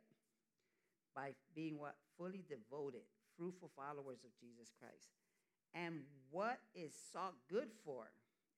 [1.16, 1.96] By being what?
[2.18, 3.04] Fully devoted,
[3.38, 5.12] fruitful followers of Jesus Christ.
[5.76, 8.08] And what is salt good for?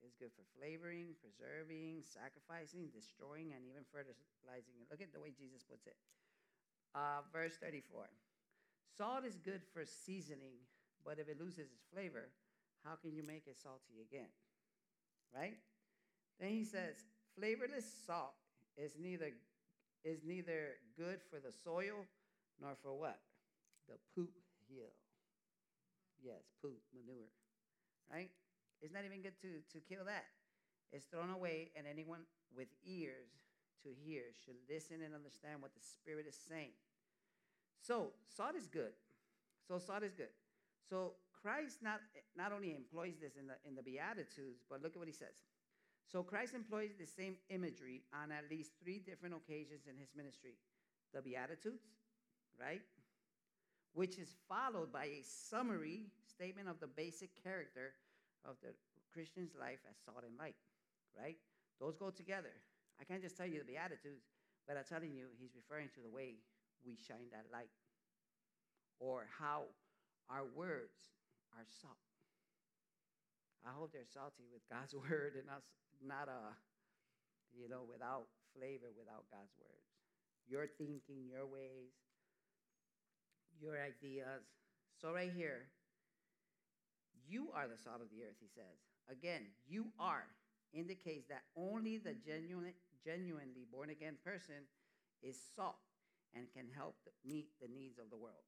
[0.06, 4.84] It's good for flavoring, preserving, sacrificing, destroying, and even fertilizing.
[4.92, 5.96] Look at the way Jesus puts it.
[6.94, 8.06] Uh, verse 34
[8.94, 10.62] Salt is good for seasoning,
[11.02, 12.30] but if it loses its flavor,
[12.84, 14.30] how can you make it salty again?
[15.34, 15.58] Right?
[16.40, 17.06] Then he says,
[17.38, 18.34] flavorless salt
[18.78, 19.32] is neither
[20.04, 22.04] is neither good for the soil
[22.60, 23.20] nor for what?
[23.88, 24.32] The poop
[24.68, 24.92] hill.
[26.22, 27.32] Yes, poop, manure.
[28.12, 28.32] Right?
[28.82, 30.26] It's not even good to, to kill that.
[30.92, 33.32] It's thrown away, and anyone with ears
[33.84, 36.76] to hear should listen and understand what the Spirit is saying.
[37.82, 38.92] So, salt is good.
[39.68, 40.32] So, salt is good.
[40.90, 42.00] So, Christ not,
[42.38, 45.44] not only employs this in the, in the Beatitudes, but look at what he says.
[46.06, 50.56] So, Christ employs the same imagery on at least three different occasions in his ministry
[51.14, 51.86] the Beatitudes,
[52.60, 52.82] right?
[53.94, 57.94] Which is followed by a summary statement of the basic character
[58.44, 58.74] of the
[59.14, 60.58] Christian's life as salt and light,
[61.14, 61.38] right?
[61.80, 62.54] Those go together.
[63.00, 64.26] I can't just tell you the Beatitudes,
[64.68, 66.42] but I'm telling you, he's referring to the way
[66.86, 67.70] we shine that light
[69.00, 69.70] or how
[70.30, 71.14] our words
[71.58, 72.00] are salt.
[73.64, 75.64] I hope they're salty with God's word and not,
[76.06, 76.54] not a,
[77.56, 79.88] you know, without flavor, without God's words.
[80.48, 81.96] Your thinking, your ways,
[83.60, 84.44] your ideas.
[85.00, 85.72] So, right here,
[87.28, 88.78] you are the salt of the earth, he says.
[89.10, 90.28] Again, you are
[90.74, 92.74] indicates that only the genuine,
[93.04, 94.66] genuinely born again person
[95.22, 95.80] is salt
[96.36, 98.44] and can help meet the needs of the world.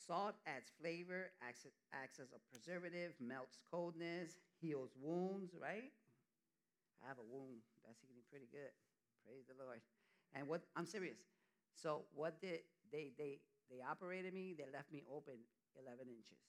[0.00, 5.92] Salt adds flavor, acts, acts as a preservative, melts coldness, heals wounds, right?
[7.00, 8.72] I have a wound that's healing pretty good.
[9.24, 9.80] Praise the Lord.
[10.36, 11.18] And what I'm serious.
[11.74, 13.40] So what did they they
[13.70, 15.38] they operated me, they left me open
[15.78, 16.42] 11 inches.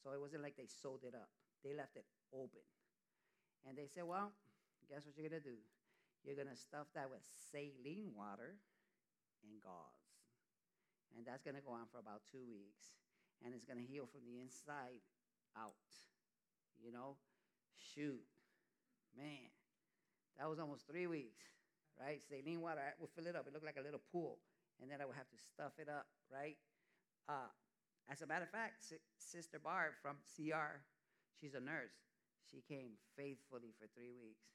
[0.00, 1.28] So it wasn't like they sewed it up.
[1.60, 2.64] They left it open.
[3.68, 4.32] And they said, well,
[4.88, 5.60] guess what you're to do?
[6.24, 7.20] You're to stuff that with
[7.52, 8.56] saline water
[9.44, 10.12] and gauze.
[11.16, 12.96] And that's to go on for about two weeks.
[13.44, 15.04] And it's to heal from the inside
[15.56, 15.76] out.
[16.80, 17.16] You know?
[17.76, 18.24] Shoot.
[19.16, 19.50] Man.
[20.38, 21.46] That was almost three weeks,
[21.94, 22.18] right?
[22.26, 23.46] Saline water, I would fill it up.
[23.46, 24.38] It looked like a little pool.
[24.82, 26.58] And then I would have to stuff it up, right?
[27.30, 27.46] Uh,
[28.10, 28.82] as a matter of fact,
[29.16, 30.82] Sister Barb from CR,
[31.38, 31.94] she's a nurse.
[32.50, 34.50] She came faithfully for three weeks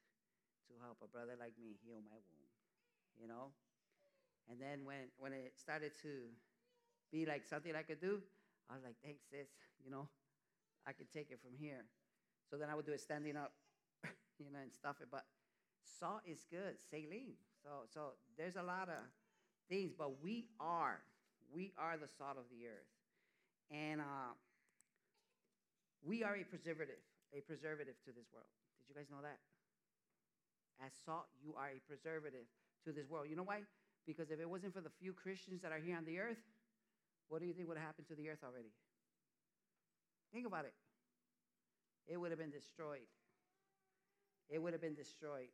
[0.68, 2.52] to help a brother like me heal my wound,
[3.18, 3.56] you know?
[4.52, 6.30] And then when, when it started to
[7.12, 8.22] be like something I could do,
[8.70, 9.50] I was like, thanks, sis,
[9.82, 10.06] you know,
[10.86, 11.86] I could take it from here.
[12.50, 13.54] So then I would do it standing up,
[14.40, 14.96] you know, and stuff.
[15.12, 15.26] But
[16.00, 17.36] salt is good, saline.
[17.64, 18.02] So, so
[18.38, 19.04] there's a lot of
[19.68, 21.00] things, but we are,
[21.54, 22.90] we are the salt of the earth.
[23.70, 24.34] And uh,
[26.02, 27.04] we are a preservative,
[27.36, 28.50] a preservative to this world.
[28.80, 29.38] Did you guys know that?
[30.80, 32.48] As salt, you are a preservative
[32.86, 33.28] to this world.
[33.30, 33.68] You know why?
[34.08, 36.40] Because if it wasn't for the few Christians that are here on the earth,
[37.28, 38.72] what do you think would have happened to the earth already?
[40.34, 40.74] Think about it.
[42.08, 43.06] It would have been destroyed.
[44.50, 45.50] It would have been destroyed.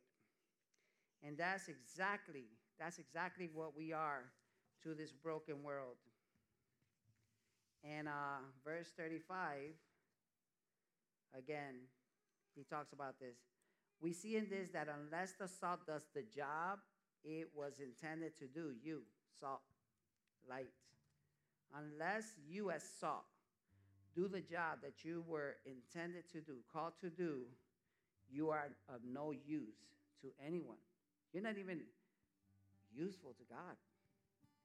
[1.22, 2.44] And that's exactly,
[2.78, 4.24] that's exactly what we are
[4.82, 5.96] to this broken world.
[7.84, 9.74] And uh, verse 35,
[11.36, 11.74] again,
[12.54, 13.36] he talks about this.
[14.00, 16.78] We see in this that unless the salt does the job
[17.24, 19.02] it was intended to do, you,
[19.40, 19.62] salt,
[20.48, 20.70] light,
[21.74, 23.24] unless you, as salt,
[24.14, 27.42] do the job that you were intended to do, called to do,
[28.30, 29.76] you are of no use
[30.22, 30.80] to anyone.
[31.32, 31.80] You're not even
[32.94, 33.76] useful to God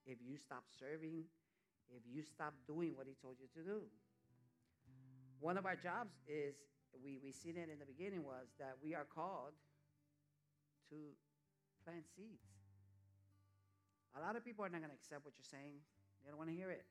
[0.05, 1.23] if you stop serving,
[1.89, 3.81] if you stop doing what He told you to do.
[5.39, 6.55] One of our jobs is,
[7.03, 9.57] we, we seen it in the beginning, was that we are called
[10.89, 10.95] to
[11.83, 12.45] plant seeds.
[14.17, 15.81] A lot of people are not going to accept what you're saying,
[16.23, 16.85] they don't want to hear it.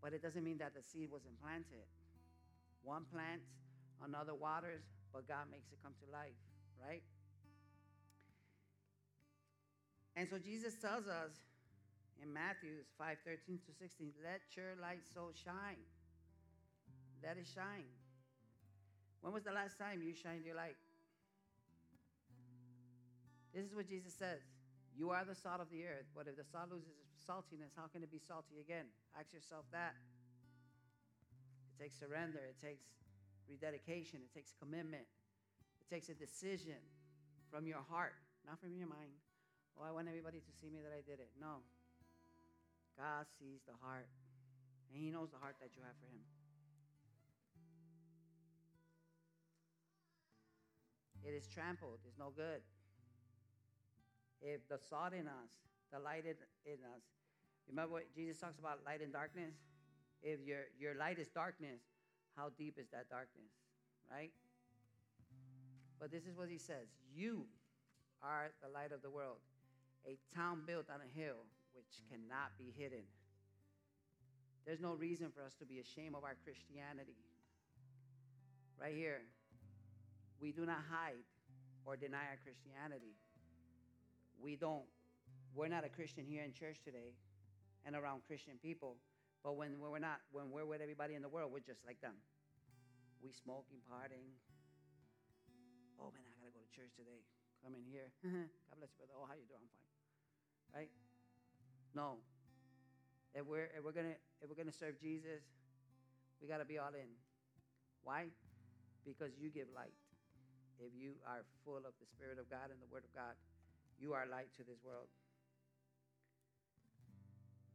[0.00, 1.84] But it doesn't mean that the seed wasn't planted.
[2.84, 3.48] One plants,
[4.04, 4.84] another waters,
[5.16, 6.36] but God makes it come to life,
[6.76, 7.00] right?
[10.12, 11.32] And so Jesus tells us
[12.20, 15.80] in Matthew 5 13 to 16, let your light so shine.
[17.24, 17.88] Let it shine.
[19.24, 20.76] When was the last time you shined your light?
[23.56, 24.44] This is what Jesus says.
[24.92, 27.88] You are the salt of the earth, but if the salt loses its saltiness, how
[27.88, 28.84] can it be salty again?
[29.16, 29.96] Ask yourself that.
[31.72, 32.84] It takes surrender, it takes
[33.48, 35.06] rededication, it takes commitment,
[35.80, 36.78] it takes a decision
[37.50, 38.14] from your heart,
[38.46, 39.14] not from your mind.
[39.78, 41.30] Oh, I want everybody to see me that I did it.
[41.40, 41.60] No.
[42.96, 44.08] God sees the heart,
[44.88, 46.24] and He knows the heart that you have for Him.
[51.26, 52.62] It is trampled, it's no good.
[54.40, 55.50] If the salt in us,
[55.92, 57.02] the light in, us,
[57.68, 59.54] remember what Jesus talks about light and darkness?
[60.22, 61.82] If your, your light is darkness,
[62.36, 63.50] how deep is that darkness,
[64.10, 64.30] right?
[65.98, 67.46] But this is what he says You
[68.22, 69.40] are the light of the world,
[70.06, 73.04] a town built on a hill which cannot be hidden.
[74.66, 77.16] There's no reason for us to be ashamed of our Christianity.
[78.80, 79.22] Right here,
[80.40, 81.24] we do not hide
[81.84, 83.14] or deny our Christianity.
[84.42, 84.84] We don't,
[85.54, 87.14] we're not a Christian here in church today
[87.86, 88.96] and around Christian people,
[89.44, 92.14] but when we're not, when we're with everybody in the world, we're just like them.
[93.22, 94.36] We smoking, partying.
[95.96, 97.24] Oh man, I gotta go to church today.
[97.64, 98.12] Come in here.
[98.22, 99.16] God bless you, brother.
[99.16, 99.64] Oh, how you doing?
[99.64, 99.92] I'm fine.
[100.76, 100.92] Right?
[101.96, 102.20] No.
[103.32, 105.44] If we're if we're gonna if we're gonna serve Jesus,
[106.40, 107.08] we gotta be all in.
[108.04, 108.28] Why?
[109.04, 109.96] Because you give light.
[110.76, 113.32] If you are full of the Spirit of God and the Word of God,
[113.96, 115.08] you are light to this world.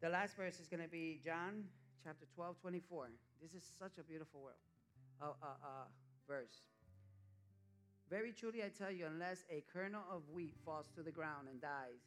[0.02, 1.66] The last verse is going to be John
[2.04, 3.10] chapter 12, 24.
[3.40, 4.50] This is such a beautiful
[5.22, 5.86] uh, uh, uh,
[6.28, 6.66] verse.
[8.10, 11.62] Very truly, I tell you, unless a kernel of wheat falls to the ground and
[11.62, 12.02] dies,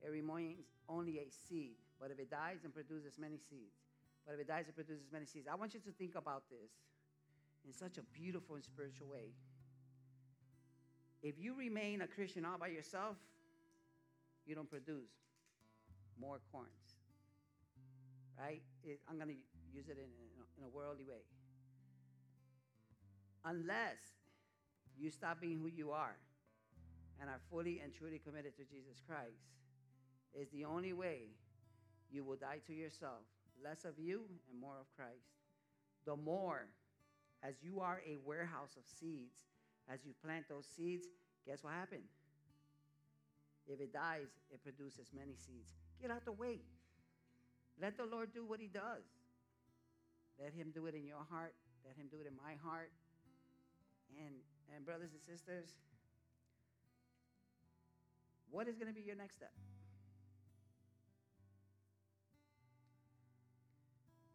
[0.00, 1.76] it remains only a seed.
[2.00, 3.76] But if it dies and produces many seeds,
[4.24, 5.46] but if it dies, it produces many seeds.
[5.46, 6.72] I want you to think about this
[7.66, 9.36] in such a beautiful and spiritual way.
[11.22, 13.16] If you remain a Christian all by yourself,
[14.46, 15.12] you don't produce
[16.18, 16.93] more corns.
[18.38, 18.62] Right?
[18.82, 19.40] It, I'm going to
[19.72, 21.22] use it in, in, a, in a worldly way.
[23.44, 24.00] Unless
[24.96, 26.16] you stop being who you are
[27.20, 29.42] and are fully and truly committed to Jesus Christ,
[30.34, 31.30] is the only way
[32.10, 33.22] you will die to yourself.
[33.62, 35.30] Less of you and more of Christ.
[36.06, 36.66] The more,
[37.42, 39.36] as you are a warehouse of seeds,
[39.92, 41.06] as you plant those seeds,
[41.46, 42.02] guess what happened?
[43.66, 45.72] If it dies, it produces many seeds.
[46.00, 46.60] Get out the way.
[47.80, 49.04] Let the Lord do what He does.
[50.40, 51.54] Let Him do it in your heart.
[51.86, 52.90] Let Him do it in my heart.
[54.18, 54.34] And,
[54.74, 55.74] and brothers and sisters,
[58.50, 59.52] what is going to be your next step?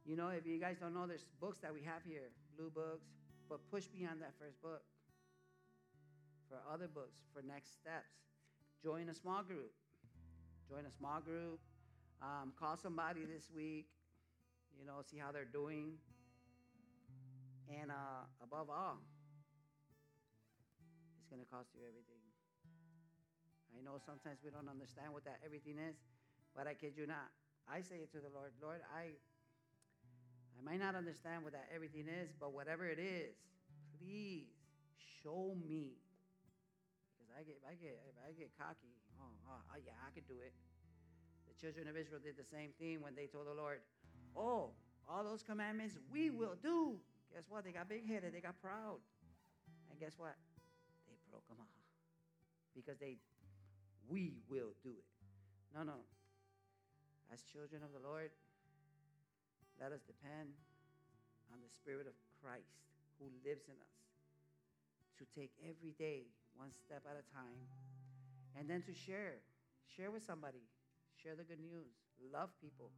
[0.06, 3.06] You know, if you guys don't know, there's books that we have here, blue books,
[3.48, 4.82] but push beyond that first book
[6.50, 8.10] for other books, for next steps.
[8.84, 9.72] Join a small group.
[10.68, 11.60] Join a small group.
[12.22, 13.88] Um, call somebody this week.
[14.80, 15.94] You know, see how they're doing.
[17.70, 19.00] And uh, above all,
[21.20, 22.22] it's going to cost you everything.
[23.78, 25.96] I know sometimes we don't understand what that everything is,
[26.56, 27.30] but I kid you not.
[27.70, 29.16] I say it to the Lord, Lord, I
[30.58, 33.36] I might not understand what that everything is, but whatever it is,
[34.00, 34.48] please
[35.24, 35.96] show me
[37.18, 37.96] Because I get, I get,
[38.28, 38.94] I get cocky.
[39.20, 40.54] Oh, oh, oh, yeah, I could do it.
[41.60, 43.82] Children of Israel did the same thing when they told the Lord,
[44.36, 44.72] "Oh,
[45.08, 47.00] all those commandments we will do."
[47.34, 47.64] Guess what?
[47.64, 48.34] They got big-headed.
[48.34, 49.00] They got proud,
[49.92, 50.36] and guess what?
[51.08, 51.68] They broke them off
[52.74, 53.18] because they,
[54.08, 55.06] we will do it.
[55.76, 56.00] No, no.
[57.32, 58.32] As children of the Lord,
[59.80, 60.50] let us depend
[61.52, 62.80] on the Spirit of Christ
[63.20, 63.96] who lives in us
[65.20, 66.24] to take every day
[66.56, 67.60] one step at a time
[68.58, 69.44] and then to share.
[69.86, 70.64] Share with somebody.
[71.24, 71.92] Share the good news.
[72.32, 72.92] Love people.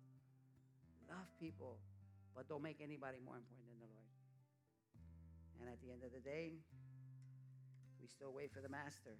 [1.09, 1.77] Love people.
[2.35, 4.09] But don't make anybody more important than the Lord.
[5.59, 6.61] And at the end of the day,
[7.99, 9.17] we still wait for the Master.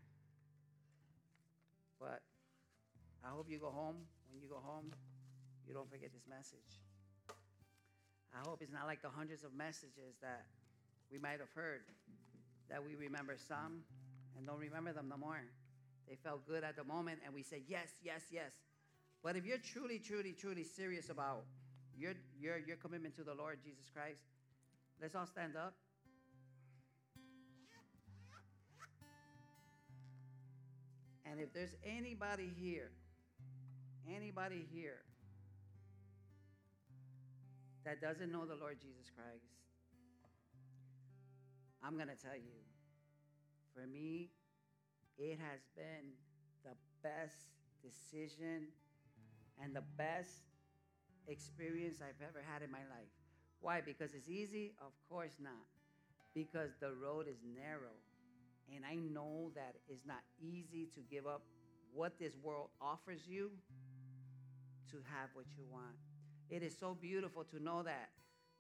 [2.00, 2.22] But
[3.26, 4.06] I hope you go home.
[4.30, 4.94] When you go home,
[5.68, 6.82] you don't forget this message.
[8.34, 10.46] I hope it's not like the hundreds of messages that
[11.12, 11.84] we might have heard,
[12.70, 13.84] that we remember some
[14.38, 15.42] and don't remember them no more.
[16.08, 18.52] They felt good at the moment, and we say, yes, yes, yes.
[19.24, 21.44] But if you're truly, truly, truly serious about
[21.98, 24.22] your, your, your commitment to the Lord Jesus Christ,
[25.02, 25.74] let's all stand up.
[31.26, 32.92] And if there's anybody here,
[34.10, 35.04] anybody here
[37.86, 39.46] that doesn't know the Lord Jesus Christ,
[41.84, 42.60] I'm going to tell you,
[43.74, 44.30] for me,
[45.18, 46.12] it has been
[46.64, 47.50] the best
[47.82, 48.68] decision
[49.64, 50.42] and the best
[51.28, 53.12] experience I've ever had in my life.
[53.62, 53.82] Why?
[53.82, 54.74] Because it's easy?
[54.82, 55.70] Of course not.
[56.34, 57.96] Because the road is narrow.
[58.74, 61.44] And I know that it's not easy to give up
[61.94, 63.52] what this world offers you
[64.90, 65.96] to have what you want.
[66.50, 68.10] It is so beautiful to know that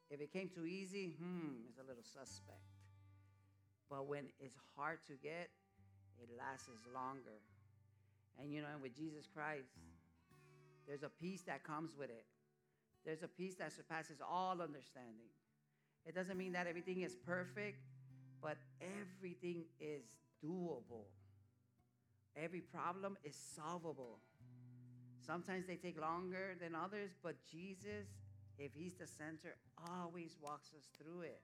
[0.09, 2.59] if it came too easy, hmm, it's a little suspect.
[3.89, 5.49] But when it's hard to get,
[6.21, 7.39] it lasts longer.
[8.39, 9.71] And you know, and with Jesus Christ,
[10.91, 12.25] there's a peace that comes with it.
[13.05, 15.31] There's a peace that surpasses all understanding.
[16.05, 17.79] It doesn't mean that everything is perfect,
[18.41, 20.03] but everything is
[20.43, 21.05] doable.
[22.35, 24.19] Every problem is solvable.
[25.25, 28.07] Sometimes they take longer than others, but Jesus,
[28.57, 29.55] if He's the center,
[29.89, 31.39] always walks us through it.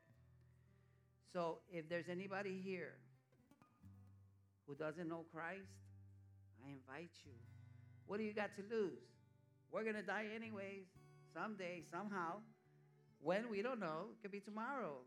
[1.31, 2.95] So if there's anybody here
[4.67, 5.71] who doesn't know Christ,
[6.65, 7.31] I invite you.
[8.07, 9.16] What do you got to lose?
[9.71, 10.87] We're going to die anyways,
[11.33, 12.39] someday, somehow.
[13.19, 14.13] When, we don't know.
[14.13, 15.03] It could be tomorrow.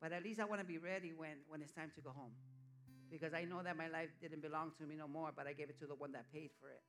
[0.00, 2.32] But at least I want to be ready when, when it's time to go home.
[3.10, 5.70] Because I know that my life didn't belong to me no more, but I gave
[5.70, 6.82] it to the one that paid for it.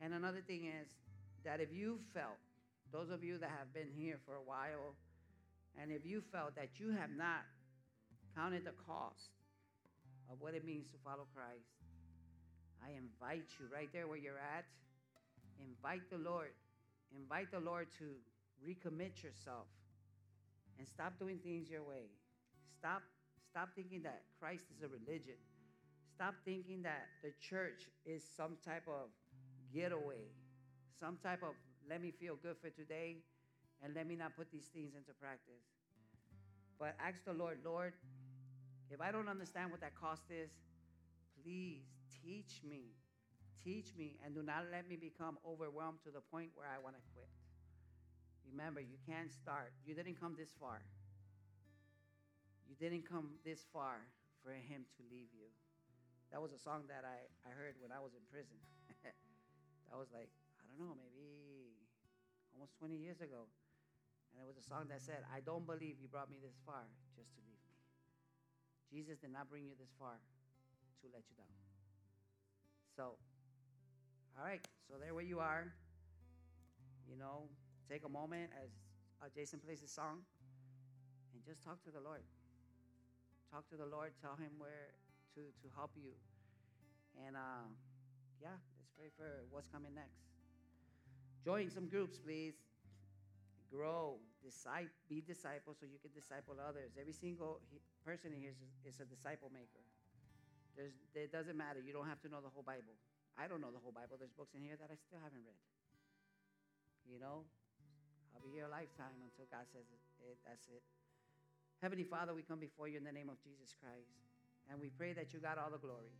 [0.00, 0.88] And another thing is
[1.44, 2.40] that if you felt,
[2.92, 4.96] those of you that have been here for a while,
[5.80, 7.46] and if you felt that you have not
[8.34, 9.30] counted the cost
[10.30, 11.72] of what it means to follow Christ,
[12.82, 14.66] I invite you right there where you're at,
[15.66, 16.52] invite the Lord.
[17.16, 18.04] Invite the Lord to
[18.66, 19.66] recommit yourself
[20.78, 22.10] and stop doing things your way.
[22.78, 23.02] Stop,
[23.48, 25.38] stop thinking that Christ is a religion.
[26.14, 29.10] Stop thinking that the church is some type of
[29.72, 30.30] getaway,
[30.98, 31.54] some type of
[31.88, 33.16] let me feel good for today
[33.82, 35.64] and let me not put these things into practice.
[36.78, 37.92] But ask the Lord, Lord,
[38.90, 40.50] if I don't understand what that cost is,
[41.42, 41.82] please
[42.22, 42.94] teach me.
[43.64, 47.00] Teach me and do not let me become overwhelmed to the point where I want
[47.00, 47.32] to quit.
[48.44, 49.72] Remember, you can't start.
[49.88, 50.84] You didn't come this far.
[52.68, 54.04] You didn't come this far
[54.44, 55.48] for him to leave you.
[56.28, 58.60] That was a song that I, I heard when I was in prison.
[59.88, 60.28] that was like,
[60.60, 61.72] I don't know, maybe
[62.52, 63.48] almost 20 years ago.
[64.34, 66.84] And it was a song that said, I don't believe you brought me this far
[67.16, 67.74] just to leave me.
[68.92, 70.20] Jesus did not bring you this far
[71.00, 71.54] to let you down.
[72.94, 73.18] So,
[74.38, 74.60] all right,
[74.90, 75.72] so there where you are.
[77.08, 77.46] You know,
[77.88, 78.70] take a moment as
[79.34, 80.20] Jason plays the song
[81.32, 82.20] and just talk to the Lord.
[83.52, 84.12] Talk to the Lord.
[84.20, 84.92] Tell Him where
[85.34, 86.12] to, to help you.
[87.26, 87.70] And uh,
[88.42, 90.18] yeah, let's pray for what's coming next.
[91.44, 92.54] Join some groups, please.
[93.70, 96.94] Grow, disciple, be disciples so you can disciple others.
[96.98, 97.60] Every single
[98.06, 99.82] person in here is, is a disciple maker.
[100.76, 101.78] There's, it doesn't matter.
[101.78, 102.94] You don't have to know the whole Bible.
[103.34, 104.14] I don't know the whole Bible.
[104.18, 105.62] There's books in here that I still haven't read.
[107.04, 107.44] You know,
[108.32, 110.82] I'll be here a lifetime until God says it, it, that's it.
[111.82, 114.14] Heavenly Father, we come before you in the name of Jesus Christ,
[114.70, 116.14] and we pray that you got all the glory.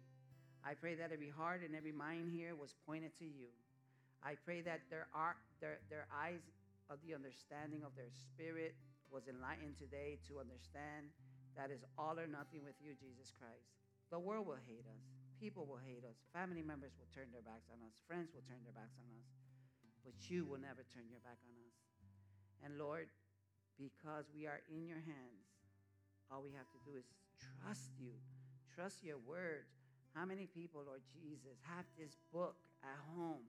[0.60, 3.48] I pray that every heart and every mind here was pointed to you.
[4.24, 6.40] I pray that their, are, their, their eyes
[6.88, 8.74] of the understanding of their spirit
[9.12, 11.12] was enlightened today to understand
[11.56, 13.72] that is all or nothing with you, Jesus Christ.
[14.10, 15.23] The world will hate us.
[15.44, 16.16] People will hate us.
[16.32, 17.92] Family members will turn their backs on us.
[18.08, 19.28] Friends will turn their backs on us.
[20.00, 21.76] But you will never turn your back on us.
[22.64, 23.12] And Lord,
[23.76, 25.44] because we are in your hands,
[26.32, 27.04] all we have to do is
[27.60, 28.16] trust you,
[28.72, 29.68] trust your word.
[30.16, 33.44] How many people, Lord Jesus, have this book at home?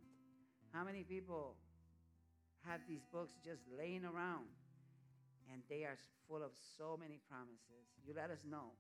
[0.76, 1.56] How many people
[2.68, 4.52] have these books just laying around?
[5.48, 5.96] And they are
[6.28, 7.88] full of so many promises.
[8.04, 8.76] You let us know.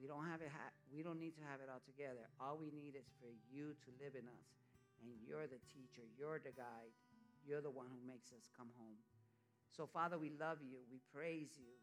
[0.00, 0.48] We don't have it.
[0.48, 2.24] Ha- we don't need to have it all together.
[2.40, 4.48] All we need is for you to live in us,
[5.04, 6.02] and you're the teacher.
[6.16, 6.96] You're the guide.
[7.44, 8.96] You're the one who makes us come home.
[9.68, 10.80] So, Father, we love you.
[10.88, 11.76] We praise you.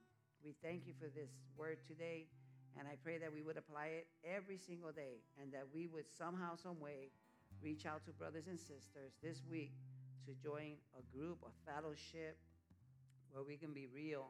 [0.43, 2.25] We thank you for this word today.
[2.77, 6.05] And I pray that we would apply it every single day and that we would
[6.05, 7.09] somehow, some way,
[7.61, 9.73] reach out to brothers and sisters this week
[10.29, 12.37] to join a group, a fellowship
[13.31, 14.29] where we can be real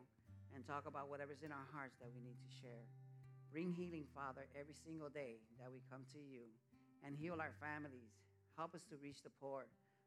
[0.55, 2.88] and talk about whatever's in our hearts that we need to share.
[3.51, 6.45] Bring healing, Father, every single day that we come to you
[7.05, 8.11] and heal our families.
[8.57, 9.65] Help us to reach the poor.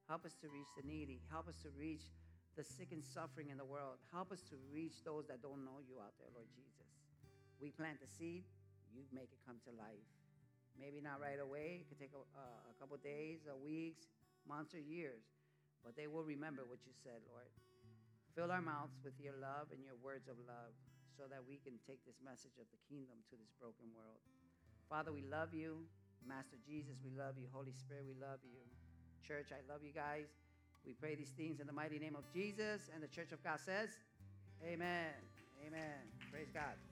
[0.09, 1.23] Help us to reach the needy.
[1.31, 2.05] Help us to reach
[2.59, 3.97] the sick and suffering in the world.
[4.13, 6.91] Help us to reach those that don't know you out there, Lord Jesus.
[7.63, 8.45] We plant the seed,
[8.93, 10.09] you make it come to life.
[10.75, 11.85] Maybe not right away.
[11.85, 14.09] It could take a, a couple days, or weeks,
[14.49, 15.23] months, or years.
[15.85, 17.49] But they will remember what you said, Lord.
[18.35, 20.73] Fill our mouths with your love and your words of love
[21.17, 24.23] so that we can take this message of the kingdom to this broken world.
[24.89, 25.87] Father, we love you.
[26.27, 27.47] Master Jesus, we love you.
[27.53, 28.61] Holy Spirit, we love you.
[29.27, 30.29] Church, I love you guys.
[30.85, 32.91] We pray these things in the mighty name of Jesus.
[32.93, 33.91] And the church of God says,
[34.65, 35.15] Amen.
[35.67, 36.01] Amen.
[36.31, 36.90] Praise God.